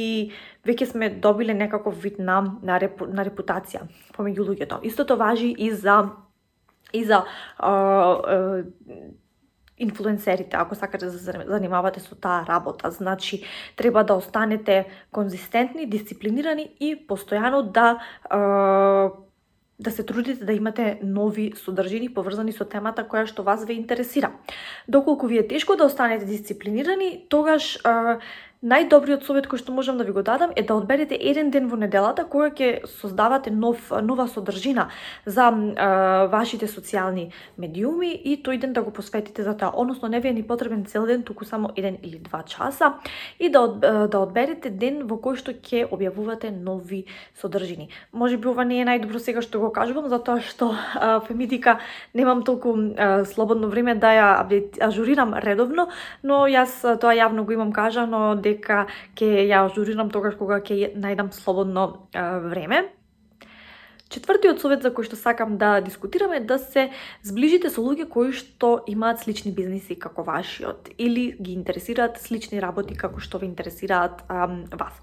веќе 0.67 0.91
сме 0.91 1.11
добиле 1.11 1.55
некаков 1.55 1.99
вид 2.03 2.19
на, 2.19 2.41
на, 2.63 2.81
репу, 2.83 3.07
на 3.07 3.25
репутација 3.27 3.87
помеѓу 4.17 4.51
луѓето. 4.51 4.81
Истото 4.83 5.17
важи 5.17 5.55
и 5.59 5.71
за 5.73 6.11
и 6.93 7.05
за 7.05 7.25
а, 7.59 7.71
а, 7.71 8.65
инфлуенсерите, 9.79 10.57
ако 10.57 10.75
сакате 10.75 11.05
да 11.07 11.13
се 11.13 11.33
занимавате 11.47 12.01
со 12.01 12.15
таа 12.15 12.47
работа. 12.49 12.91
Значи, 12.91 13.43
треба 13.77 14.05
да 14.05 14.15
останете 14.15 14.87
конзистентни, 15.13 15.87
дисциплинирани 15.87 16.71
и 16.81 16.97
постојано 17.09 17.63
да 17.63 18.01
а, 18.31 19.11
да 19.79 19.91
се 19.91 20.03
трудите 20.03 20.45
да 20.45 20.53
имате 20.53 21.01
нови 21.03 21.53
содржини 21.57 22.09
поврзани 22.09 22.53
со 22.53 22.65
темата 22.65 23.05
која 23.05 23.27
што 23.29 23.45
вас 23.45 23.65
ве 23.69 23.77
интересира. 23.77 24.33
Доколку 24.89 25.27
ви 25.27 25.39
е 25.39 25.49
тешко 25.49 25.77
да 25.77 25.85
останете 25.85 26.25
дисциплинирани, 26.25 27.27
тогаш 27.29 27.77
а, 27.85 28.19
најдобриот 28.67 29.23
совет 29.27 29.47
кој 29.47 29.61
што 29.63 29.73
можам 29.73 29.99
да 29.99 30.05
ви 30.05 30.13
го 30.13 30.23
дадам 30.27 30.51
е 30.57 30.63
да 30.67 30.75
одберете 30.75 31.15
еден 31.15 31.51
ден 31.55 31.69
во 31.71 31.79
неделата 31.79 32.25
кога 32.27 32.51
ќе 32.51 32.87
создавате 32.99 33.51
нов 33.55 33.93
нова 34.03 34.27
содржина 34.29 34.89
за 35.27 35.49
е, 35.55 35.87
вашите 36.33 36.67
социјални 36.67 37.31
медиуми 37.59 38.11
и 38.11 38.37
тој 38.43 38.59
ден 38.59 38.73
да 38.73 38.83
го 38.83 38.91
посветите 38.91 39.43
за 39.47 39.55
тоа. 39.57 39.71
Односно 39.75 40.09
не 40.09 40.21
ви 40.21 40.29
е 40.29 40.33
ни 40.33 40.43
потребен 40.43 40.85
цел 40.85 41.07
ден, 41.07 41.23
туку 41.23 41.45
само 41.45 41.71
еден 41.77 41.99
или 42.03 42.19
два 42.19 42.43
часа 42.43 42.95
и 43.39 43.51
да 43.51 43.67
да 44.11 44.19
одберете 44.19 44.71
ден 44.71 45.07
во 45.07 45.21
кој 45.23 45.39
што 45.39 45.55
ќе 45.55 45.87
објавувате 45.87 46.51
нови 46.51 47.05
содржини. 47.39 47.89
Може 48.13 48.37
би 48.37 48.49
ова 48.49 48.65
не 48.65 48.81
е 48.83 48.89
најдобро 48.89 49.23
сега 49.23 49.43
што 49.43 49.61
го 49.61 49.71
кажувам 49.71 50.09
затоа 50.09 50.41
што 50.41 50.75
а, 50.75 51.21
фемитика 51.21 51.79
немам 52.15 52.43
толку 52.43 52.75
е, 52.75 53.25
слободно 53.25 53.69
време 53.69 53.95
да 53.95 54.11
ја 54.11 54.29
ажурирам 54.81 55.35
редовно, 55.39 55.89
но 56.23 56.47
јас 56.51 56.83
тоа 56.99 57.15
јавно 57.15 57.47
го 57.47 57.53
имам 57.53 57.73
кажано 57.73 58.35
дека 58.35 58.56
ќе 58.61 59.47
ја 59.47 59.65
ажурирам 59.67 60.11
тогаш 60.11 60.37
кога 60.39 60.61
ќе 60.61 60.95
најдам 60.97 61.33
слободно 61.33 62.09
време. 62.51 62.96
Четвртиот 64.07 64.61
совет 64.63 64.85
за 64.87 64.93
кој 64.95 65.09
што 65.09 65.17
сакам 65.19 65.57
да 65.59 65.81
дискутираме 65.83 66.39
е 66.39 66.45
да 66.47 66.61
се 66.63 66.91
зближите 67.27 67.73
со 67.75 67.83
луѓе 67.83 68.07
кои 68.07 68.31
што 68.31 68.85
имаат 68.87 69.25
слични 69.25 69.51
бизниси 69.51 69.97
како 69.99 70.23
вашиот 70.23 70.93
или 70.95 71.35
ги 71.35 71.57
интересираат 71.59 72.21
слични 72.23 72.63
работи 72.63 72.95
како 72.95 73.19
што 73.19 73.43
ви 73.43 73.51
интересираат 73.51 74.23
ам, 74.31 74.63
вас. 74.71 74.95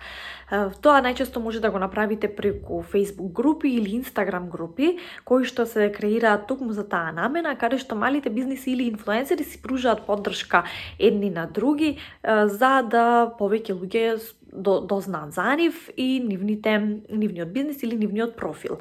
Тоа 0.79 1.01
најчесто 1.03 1.43
може 1.43 1.59
да 1.59 1.71
го 1.71 1.81
направите 1.83 2.29
преку 2.31 2.79
Facebook 2.79 3.33
групи 3.35 3.67
или 3.75 3.99
Instagram 3.99 4.47
групи, 4.47 4.97
кои 5.27 5.43
што 5.43 5.65
се 5.67 5.89
креираат 5.91 6.47
токму 6.47 6.71
за 6.71 6.87
таа 6.87 7.11
намена, 7.11 7.57
каде 7.59 7.81
што 7.83 7.99
малите 7.99 8.29
бизниси 8.29 8.71
или 8.71 8.87
инфлуенсери 8.87 9.43
си 9.43 9.59
пружаат 9.59 10.05
поддршка 10.07 10.63
едни 10.99 11.29
на 11.29 11.43
други, 11.47 11.97
за 12.23 12.73
да 12.87 13.33
повеќе 13.39 13.75
луѓе 13.75 14.15
до, 14.55 14.81
дознаат 14.81 15.33
за 15.33 15.55
нив 15.55 15.89
и 15.97 16.23
нивните, 16.27 16.77
нивниот 17.09 17.53
бизнес 17.53 17.83
или 17.83 17.95
нивниот 17.97 18.35
профил. 18.37 18.77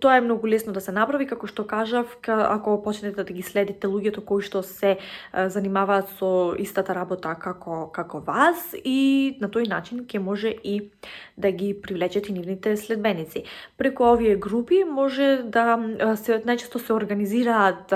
Тоа 0.00 0.16
е 0.16 0.20
многу 0.20 0.48
лесно 0.48 0.72
да 0.72 0.80
се 0.80 0.92
направи, 0.92 1.26
како 1.26 1.46
што 1.46 1.66
кажав, 1.66 2.18
ако 2.26 2.82
почнете 2.82 3.24
да 3.24 3.32
ги 3.32 3.42
следите 3.42 3.86
луѓето 3.86 4.24
кои 4.24 4.42
што 4.42 4.62
се 4.62 4.98
занимаваат 5.32 6.10
со 6.18 6.54
истата 6.58 6.94
работа 6.94 7.34
како, 7.34 7.90
како 7.92 8.20
вас 8.20 8.74
и 8.84 9.38
на 9.40 9.48
тој 9.48 9.68
начин 9.68 10.04
ќе 10.06 10.18
може 10.18 10.48
и 10.50 10.90
да 11.36 11.50
ги 11.50 11.74
привлечете 11.74 12.32
нивните 12.32 12.76
следбеници. 12.76 13.44
Преку 13.76 14.04
овие 14.04 14.36
групи 14.36 14.84
може 14.84 15.44
да 15.44 15.78
се 16.16 16.42
најчесто 16.42 16.78
се 16.78 16.92
организираат 16.92 17.94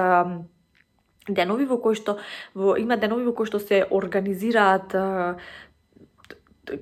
денови 1.29 1.67
во 1.69 1.77
кои 1.77 1.97
што 1.99 2.17
во, 2.55 2.77
има 2.81 2.97
денови 2.97 3.27
во 3.27 3.35
кои 3.37 3.47
што 3.47 3.61
се 3.61 3.83
организираат 3.85 4.95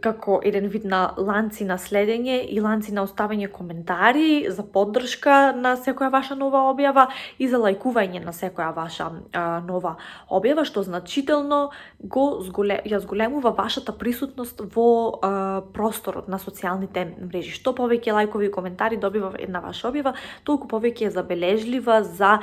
како 0.01 0.40
еден 0.44 0.68
вид 0.68 0.85
на 0.85 1.14
ланци 1.16 1.64
на 1.64 1.77
следење 1.79 2.38
и 2.51 2.61
ланци 2.61 2.92
на 2.94 3.05
оставање 3.07 3.49
коментари 3.53 4.46
за 4.51 4.62
поддршка 4.62 5.53
на 5.57 5.77
секоја 5.77 6.11
ваша 6.12 6.37
нова 6.38 6.64
објава 6.70 7.07
и 7.38 7.49
за 7.49 7.61
лајкување 7.62 8.22
на 8.25 8.35
секоја 8.37 8.72
ваша 8.77 9.11
а, 9.33 9.61
нова 9.66 9.96
објава, 10.31 10.64
што 10.68 10.83
значително 10.87 11.70
го 12.01 12.27
зголе, 12.44 12.81
ја 12.85 13.01
зголемува 13.05 13.55
вашата 13.57 13.92
присутност 13.92 14.62
во 14.75 14.88
а, 15.22 15.33
просторот 15.75 16.29
на 16.29 16.40
социјалните 16.42 17.07
мрежи. 17.20 17.55
Што 17.57 17.75
повеќе 17.77 18.14
лајкови 18.16 18.51
и 18.51 18.55
коментари 18.55 19.01
добива 19.01 19.35
една 19.38 19.62
ваша 19.64 19.90
објава, 19.90 20.16
толку 20.44 20.68
повеќе 20.68 21.09
е 21.09 21.14
забележлива 21.14 22.03
за 22.03 22.38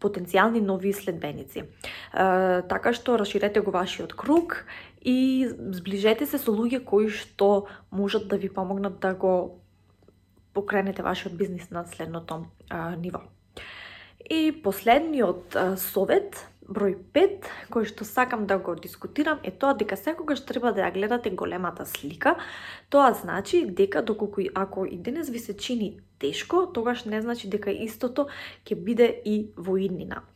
потенцијални 0.00 0.60
нови 0.60 0.92
следбеници. 0.92 1.66
А, 2.12 2.62
така 2.68 2.92
што 2.92 3.16
расширете 3.20 3.60
го 3.60 3.74
вашиот 3.74 4.14
круг 4.14 4.64
и 5.06 5.46
зближете 5.70 6.26
се 6.26 6.38
со 6.42 6.50
луѓе 6.50 6.82
кои 6.84 7.06
што 7.14 7.70
можат 7.94 8.26
да 8.28 8.36
ви 8.36 8.50
помогнат 8.50 8.98
да 9.00 9.14
го 9.14 9.62
покренете 10.52 11.02
вашиот 11.06 11.36
бизнис 11.38 11.70
на 11.70 11.86
следното 11.86 12.46
а, 12.70 12.96
ниво. 12.96 13.22
И 14.30 14.50
последниот 14.50 15.54
а, 15.54 15.76
совет, 15.78 16.42
број 16.66 16.96
5, 17.14 17.46
кој 17.70 17.86
што 17.86 18.02
сакам 18.04 18.46
да 18.50 18.58
го 18.58 18.74
дискутирам 18.74 19.38
е 19.46 19.54
тоа 19.54 19.78
дека 19.78 19.94
секогаш 19.96 20.42
треба 20.42 20.72
да 20.74 20.82
ја 20.82 20.94
гледате 20.94 21.30
големата 21.30 21.86
слика. 21.86 22.34
Тоа 22.90 23.12
значи 23.14 23.62
дека 23.66 24.02
доколку 24.02 24.42
ако 24.54 24.86
и 24.86 24.98
денес 24.98 25.30
ви 25.30 25.38
се 25.38 25.56
чини 25.56 26.00
тешко, 26.18 26.66
тогаш 26.74 27.04
не 27.04 27.22
значи 27.22 27.46
дека 27.46 27.70
истото 27.70 28.26
ќе 28.66 28.74
биде 28.74 29.06
и 29.24 29.52
во 29.56 29.78
иднина. 29.78 30.26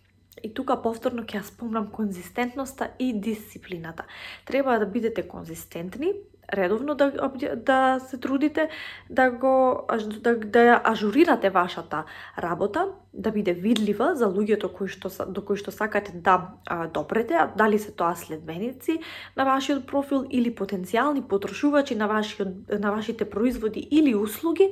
И 0.43 0.55
тука 0.55 0.77
повторно 0.83 1.23
ќе 1.23 1.41
ја 1.41 1.47
спомнам 1.47 1.91
конзистентноста 1.91 2.91
и 2.99 3.13
дисциплината. 3.13 4.05
Треба 4.45 4.79
да 4.79 4.87
бидете 4.87 5.29
конзистентни, 5.29 6.13
редовно 6.53 6.95
да, 6.95 7.31
да 7.57 8.01
се 8.09 8.19
трудите 8.19 8.69
да 9.11 9.31
го 9.31 9.87
да, 10.21 10.35
да 10.37 10.59
ја 10.59 10.81
ажурирате 10.85 11.51
вашата 11.51 12.05
работа, 12.39 12.89
да 13.13 13.31
биде 13.31 13.53
видлива 13.53 14.15
за 14.17 14.27
луѓето 14.27 14.73
кои 14.73 14.89
што 14.89 15.11
до 15.27 15.43
кои 15.43 15.57
што 15.57 15.71
сакате 15.71 16.13
да 16.15 16.55
а, 16.67 16.87
допрете, 16.87 17.35
а 17.35 17.47
дали 17.57 17.79
се 17.79 17.93
тоа 17.93 18.15
следбеници 18.17 19.01
на 19.37 19.45
вашиот 19.45 19.87
профил 19.87 20.27
или 20.31 20.55
потенцијални 20.55 21.23
потрошувачи 21.23 21.95
на 21.95 22.07
вашиот 22.07 22.79
на 22.81 22.91
вашите 22.91 23.31
производи 23.31 23.81
или 23.81 24.15
услуги 24.15 24.71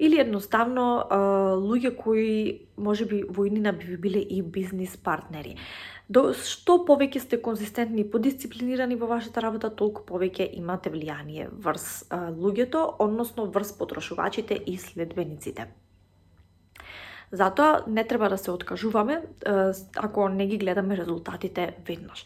или 0.00 0.16
едноставно 0.20 1.04
луѓе 1.60 1.92
кои 1.96 2.32
може 2.80 3.04
би 3.04 3.22
војнина 3.28 3.74
би 3.76 3.96
биле 4.00 4.22
и 4.24 4.40
бизнис 4.42 4.96
партнери. 4.96 5.56
До, 6.10 6.32
што 6.34 6.80
повеќе 6.88 7.20
сте 7.22 7.38
конзистентни 7.38 8.02
и 8.02 8.08
подисциплинирани 8.10 8.96
во 8.98 9.06
вашата 9.06 9.44
работа, 9.44 9.70
толку 9.70 10.02
повеќе 10.08 10.48
имате 10.58 10.90
влијание 10.90 11.50
врз 11.52 12.08
луѓето, 12.10 12.96
односно 12.98 13.46
врз 13.46 13.76
потрошувачите 13.78 14.58
и 14.66 14.74
следбениците. 14.78 15.68
Затоа 17.30 17.84
не 17.86 18.02
треба 18.04 18.28
да 18.28 18.38
се 18.38 18.50
откажуваме 18.50 19.22
ако 19.96 20.28
не 20.28 20.46
ги 20.46 20.58
гледаме 20.58 20.96
резултатите 20.96 21.76
веднаш. 21.86 22.24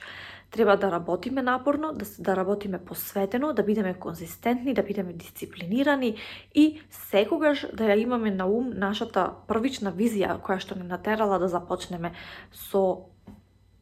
Треба 0.55 0.77
да 0.77 0.91
работиме 0.91 1.43
напорно, 1.43 1.93
да, 1.93 2.07
да 2.19 2.37
работиме 2.37 2.79
посветено, 2.79 3.53
да 3.53 3.63
бидеме 3.63 3.95
конзистентни, 3.95 4.75
да 4.75 4.83
бидеме 4.83 5.13
дисциплинирани 5.13 6.17
и 6.55 6.81
секогаш 6.91 7.67
да 7.75 7.91
ја 7.91 7.99
имаме 7.99 8.31
на 8.31 8.47
ум 8.47 8.71
нашата 8.71 9.33
првична 9.51 9.91
визија 9.91 10.39
која 10.39 10.63
што 10.63 10.79
не 10.79 10.87
натерала 10.87 11.41
да 11.43 11.49
започнеме 11.51 12.15
со 12.53 13.11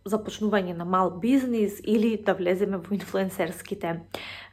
започнување 0.05 0.75
на 0.77 0.85
мал 0.85 1.11
бизнис 1.21 1.81
или 1.85 2.17
да 2.17 2.35
влеземе 2.35 2.79
во 2.79 2.95
инфлуенсерските 2.95 4.01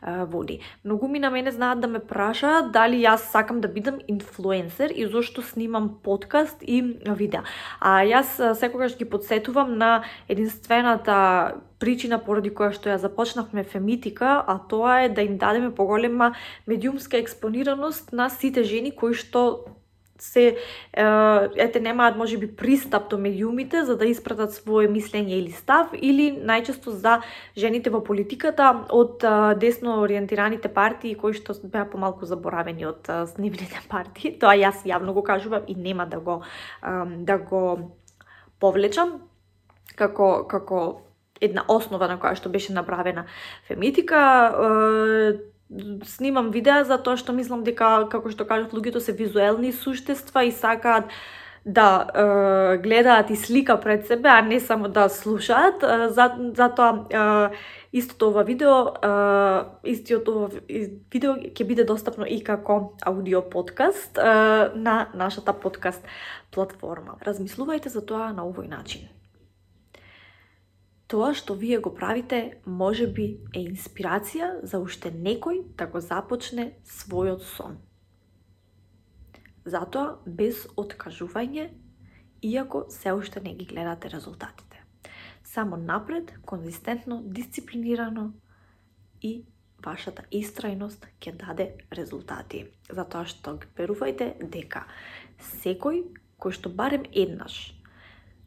води. 0.02 0.60
Многу 0.86 1.08
ми 1.08 1.20
на 1.20 1.30
мене 1.30 1.52
знаат 1.52 1.80
да 1.80 1.88
ме 1.88 2.00
прашаат 2.00 2.72
дали 2.72 3.02
јас 3.04 3.32
сакам 3.32 3.62
да 3.62 3.68
бидам 3.68 4.00
инфлуенсер 4.08 4.92
и 4.96 5.08
зошто 5.08 5.42
снимам 5.42 6.00
подкаст 6.04 6.62
и 6.62 6.82
видеа. 7.06 7.44
А 7.80 8.06
јас 8.06 8.54
секогаш 8.54 8.98
ги 8.98 9.06
подсетувам 9.06 9.78
на 9.78 10.04
единствената 10.28 11.56
причина 11.80 12.20
поради 12.20 12.52
која 12.52 12.76
што 12.76 12.92
ја 12.92 13.00
започнавме 13.00 13.64
Фемитика, 13.64 14.44
а 14.46 14.60
тоа 14.60 15.04
е 15.04 15.10
да 15.10 15.22
им 15.22 15.38
дадеме 15.38 15.76
поголема 15.76 16.36
медиумска 16.68 17.18
експонираност 17.18 18.14
на 18.14 18.30
сите 18.30 18.64
жени 18.64 18.92
кои 18.92 19.14
што 19.14 19.66
се 20.22 20.58
ете 21.56 21.80
немаат 21.80 22.18
можеби 22.18 22.48
пристап 22.56 23.10
до 23.10 23.18
медиумите 23.18 23.84
за 23.86 23.98
да 23.98 24.06
испратат 24.06 24.54
свое 24.54 24.88
мислење 24.88 25.40
или 25.40 25.52
став 25.52 25.94
или 25.94 26.32
најчесто 26.36 26.94
за 26.96 27.20
жените 27.58 27.90
во 27.90 28.04
политиката 28.04 28.86
од 28.90 29.24
десно 29.60 30.00
ориентираните 30.04 30.70
партии 30.70 31.16
кои 31.16 31.34
што 31.34 31.56
беа 31.64 31.86
помалку 31.86 32.26
заборавени 32.26 32.86
од 32.86 33.08
нивните 33.38 33.82
партии. 33.94 34.36
Тоа 34.40 34.56
јас 34.60 34.86
јавно 34.86 35.14
го 35.14 35.24
кажувам 35.24 35.64
и 35.68 35.76
нема 35.76 36.06
да 36.06 36.20
го 36.20 36.42
да 36.82 37.38
го 37.38 37.96
повлечам 38.60 39.22
како 39.96 40.48
како 40.48 41.02
една 41.42 41.64
основа 41.68 42.08
на 42.08 42.18
која 42.20 42.36
што 42.36 42.52
беше 42.52 42.74
направена 42.74 43.26
фемитика 43.68 44.20
снимам 46.06 46.52
видеа 46.52 46.84
за 46.84 46.98
тоа 46.98 47.18
што 47.18 47.34
мислам 47.34 47.64
дека, 47.64 48.08
како 48.10 48.32
што 48.34 48.46
кажав, 48.50 48.74
луѓето, 48.74 49.00
се 49.00 49.14
визуелни 49.14 49.72
суштества 49.74 50.44
и 50.46 50.52
сакаат 50.52 51.14
да 51.66 52.08
е, 52.16 52.78
гледаат 52.78 53.30
и 53.30 53.36
слика 53.36 53.80
пред 53.80 54.08
себе, 54.08 54.30
а 54.30 54.42
не 54.42 54.60
само 54.60 54.88
да 54.88 55.10
слушаат. 55.10 55.84
Е, 55.84 56.10
за, 56.10 56.32
затоа 56.56 57.06
е, 57.10 57.56
истото 57.94 58.30
ова 58.30 58.44
видео, 58.44 58.96
е, 59.04 59.92
истиот 59.92 60.28
ова 60.28 60.50
видео 61.14 61.36
ќе 61.36 61.68
биде 61.68 61.84
достапно 61.84 62.26
и 62.26 62.42
како 62.44 62.96
аудио 63.06 63.44
подкаст 63.50 64.18
е, 64.18 64.24
на 64.76 65.08
нашата 65.14 65.54
подкаст 65.54 66.04
платформа. 66.52 67.20
Размислувајте 67.26 67.94
за 67.94 68.02
тоа 68.02 68.34
на 68.34 68.48
овој 68.48 68.70
начин 68.70 69.19
тоа 71.10 71.34
што 71.34 71.56
вие 71.58 71.80
го 71.82 71.90
правите 71.96 72.62
може 72.66 73.08
би 73.10 73.26
е 73.54 73.64
инспирација 73.66 74.50
за 74.64 74.80
уште 74.80 75.10
некој 75.12 75.64
да 75.78 75.88
го 75.90 76.02
започне 76.06 76.72
својот 76.86 77.42
сон. 77.42 77.80
Затоа, 79.66 80.20
без 80.26 80.68
откажување, 80.78 81.70
иако 82.46 82.86
се 82.94 83.14
уште 83.14 83.42
не 83.42 83.56
ги 83.56 83.66
гледате 83.66 84.10
резултатите. 84.10 84.84
Само 85.44 85.78
напред, 85.78 86.34
конзистентно, 86.46 87.22
дисциплинирано 87.26 88.32
и 89.22 89.44
вашата 89.86 90.24
истрајност 90.32 91.10
ќе 91.20 91.34
даде 91.42 91.72
резултати. 91.92 92.68
Затоа 92.90 93.26
што 93.26 93.58
верувајте 93.78 94.36
дека 94.46 94.86
секој 95.58 96.06
кој 96.40 96.56
што 96.56 96.70
барем 96.70 97.04
еднаш 97.12 97.79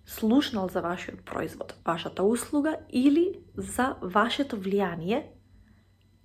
слушнал 0.06 0.68
за 0.68 0.80
вашиот 0.80 1.24
производ, 1.24 1.74
вашата 1.84 2.22
услуга 2.22 2.76
или 2.90 3.40
за 3.56 3.96
вашето 4.02 4.56
влијание, 4.56 5.26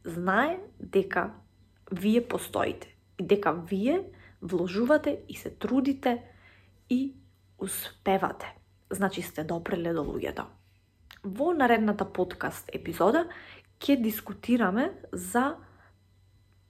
знае 0.03 0.59
дека 0.79 1.33
вие 1.91 2.27
постоите 2.27 2.95
и 3.19 3.23
дека 3.23 3.53
вие 3.53 4.03
вложувате 4.41 5.19
и 5.29 5.35
се 5.35 5.49
трудите 5.49 6.23
и 6.89 7.15
успевате. 7.59 8.55
Значи 8.89 9.21
сте 9.21 9.43
допреле 9.43 9.93
до 9.93 10.03
луѓето. 10.03 10.45
Во 11.23 11.53
наредната 11.53 12.05
подкаст 12.05 12.69
епизода 12.73 13.27
ќе 13.79 14.01
дискутираме 14.01 14.93
за 15.11 15.57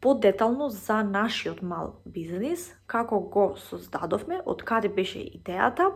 подетално 0.01 0.69
за 0.69 1.03
нашиот 1.03 1.61
мал 1.61 2.01
бизнис, 2.05 2.73
како 2.85 3.19
го 3.19 3.55
создадовме, 3.57 4.41
од 4.45 4.63
каде 4.63 4.89
беше 4.89 5.19
идејата, 5.19 5.91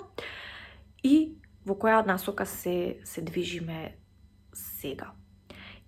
и 1.03 1.35
во 1.65 1.75
која 1.75 2.05
насока 2.05 2.45
се, 2.45 2.99
се 3.03 3.21
движиме 3.21 3.95
сега. 4.53 5.11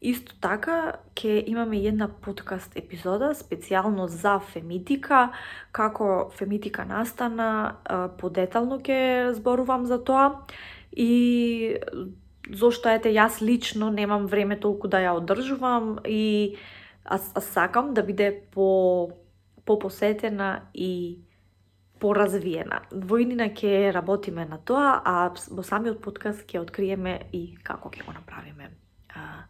Исто 0.03 0.35
така, 0.43 0.99
ќе 1.15 1.43
имаме 1.47 1.79
една 1.87 2.09
подкаст 2.11 2.75
епизода 2.75 3.31
специјално 3.31 4.09
за 4.11 4.39
фемитика, 4.51 5.31
како 5.71 6.29
фемитика 6.35 6.83
настана, 6.85 7.79
подетално 8.19 8.81
ќе 8.83 9.31
зборувам 9.37 9.85
за 9.87 10.01
тоа 10.03 10.43
и 10.91 11.79
зошто 12.51 12.91
ете 12.91 13.13
јас 13.15 13.39
лично 13.41 13.91
немам 13.95 14.27
време 14.27 14.59
толку 14.59 14.91
да 14.91 14.99
ја 14.99 15.15
одржувам 15.15 15.99
и 16.03 16.57
а, 17.05 17.15
а 17.15 17.41
сакам 17.41 17.93
да 17.93 18.03
биде 18.03 18.43
по 18.51 19.09
попосетена 19.65 20.67
и 20.73 21.19
поразвиена. 22.03 22.81
Војнина 22.91 23.47
ќе 23.55 23.91
работиме 23.95 24.43
на 24.49 24.59
тоа, 24.59 24.99
а 25.05 25.15
во 25.31 25.63
самиот 25.63 26.01
подкаст 26.03 26.43
ќе 26.49 26.59
откриеме 26.59 27.19
и 27.31 27.45
како 27.63 27.91
ќе 27.93 28.03
го 28.03 28.15
направиме. 28.15 28.71
А, 29.15 29.45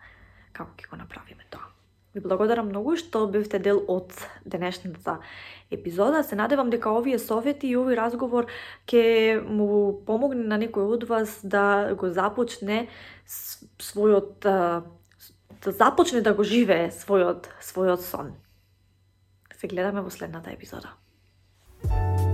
како 0.53 0.75
ќе 0.77 0.91
го 0.91 0.99
направиме 1.01 1.47
тоа. 1.49 1.73
Ви 2.13 2.21
благодарам 2.21 2.69
многу 2.69 2.93
што 3.01 3.23
бевте 3.25 3.57
дел 3.57 3.79
од 3.89 4.13
денешната 4.45 5.17
епизода. 5.73 6.21
Се 6.21 6.37
надевам 6.37 6.69
дека 6.69 6.93
овие 6.93 7.17
совети 7.17 7.71
и 7.71 7.77
овој 7.79 7.97
разговор 7.97 8.51
ќе 8.85 9.41
му 9.41 9.97
помогне 10.05 10.45
на 10.45 10.61
некој 10.61 10.93
од 10.93 11.09
вас 11.09 11.39
да 11.41 11.95
го 11.97 12.13
започне 12.13 12.85
својот 13.25 14.45
да 14.45 15.71
започне 15.73 16.21
да 16.21 16.37
го 16.37 16.45
живее 16.45 16.91
својот 16.93 17.49
својот 17.65 18.05
сон. 18.05 18.35
Се 19.57 19.71
гледаме 19.71 20.05
во 20.05 20.13
следната 20.13 20.53
епизода 20.53 20.93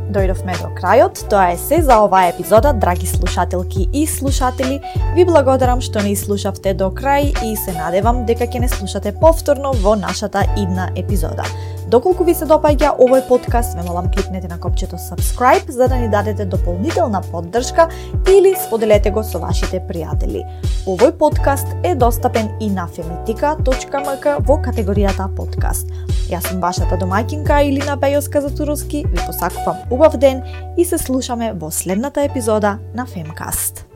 дојдовме 0.10 0.58
до 0.62 0.70
крајот. 0.78 1.24
Тоа 1.30 1.52
е 1.54 1.58
се 1.58 1.82
за 1.86 2.00
оваа 2.04 2.30
епизода, 2.34 2.74
драги 2.74 3.08
слушателки 3.08 3.88
и 3.94 4.06
слушатели. 4.08 4.80
Ви 5.16 5.26
благодарам 5.26 5.82
што 5.82 6.04
не 6.06 6.16
слушавте 6.16 6.74
до 6.74 6.90
крај 6.90 7.34
и 7.46 7.56
се 7.56 7.78
надевам 7.78 8.26
дека 8.26 8.50
ќе 8.50 8.66
не 8.66 8.70
слушате 8.70 9.14
повторно 9.14 9.74
во 9.84 9.96
нашата 9.96 10.46
идна 10.58 10.90
епизода. 10.96 11.46
Доколку 11.90 12.22
ви 12.22 12.36
се 12.38 12.46
допаѓа 12.46 12.92
овој 13.02 13.24
подкаст, 13.26 13.74
ме 13.74 13.82
молам 13.88 14.12
кликнете 14.14 14.48
на 14.48 14.60
копчето 14.62 14.98
subscribe 15.02 15.72
за 15.74 15.88
да 15.88 15.96
ни 15.98 16.10
дадете 16.10 16.46
дополнителна 16.46 17.22
поддршка 17.32 17.88
или 18.30 18.54
споделете 18.68 19.10
го 19.12 19.24
со 19.24 19.42
вашите 19.42 19.82
пријатели. 19.90 20.44
Овој 20.86 21.16
подкаст 21.18 21.74
е 21.84 21.96
достапен 21.96 22.54
и 22.62 22.70
на 22.70 22.86
femitika.mk 22.86 24.38
во 24.46 24.62
категоријата 24.62 25.32
подкаст. 25.34 25.90
Јас 26.30 26.52
сум 26.52 26.62
вашата 26.62 26.94
домаќинка 26.94 27.64
Илина 27.66 27.98
Бејоска 27.98 28.46
Затуровски, 28.46 29.06
ви 29.10 29.26
посакувам 29.26 29.82
убав 29.90 30.22
ден 30.22 30.46
и 30.78 30.86
се 30.86 30.98
слушаме 30.98 31.54
во 31.54 31.72
следната 31.72 32.22
епизода 32.22 32.78
на 32.94 33.10
Femcast. 33.10 33.89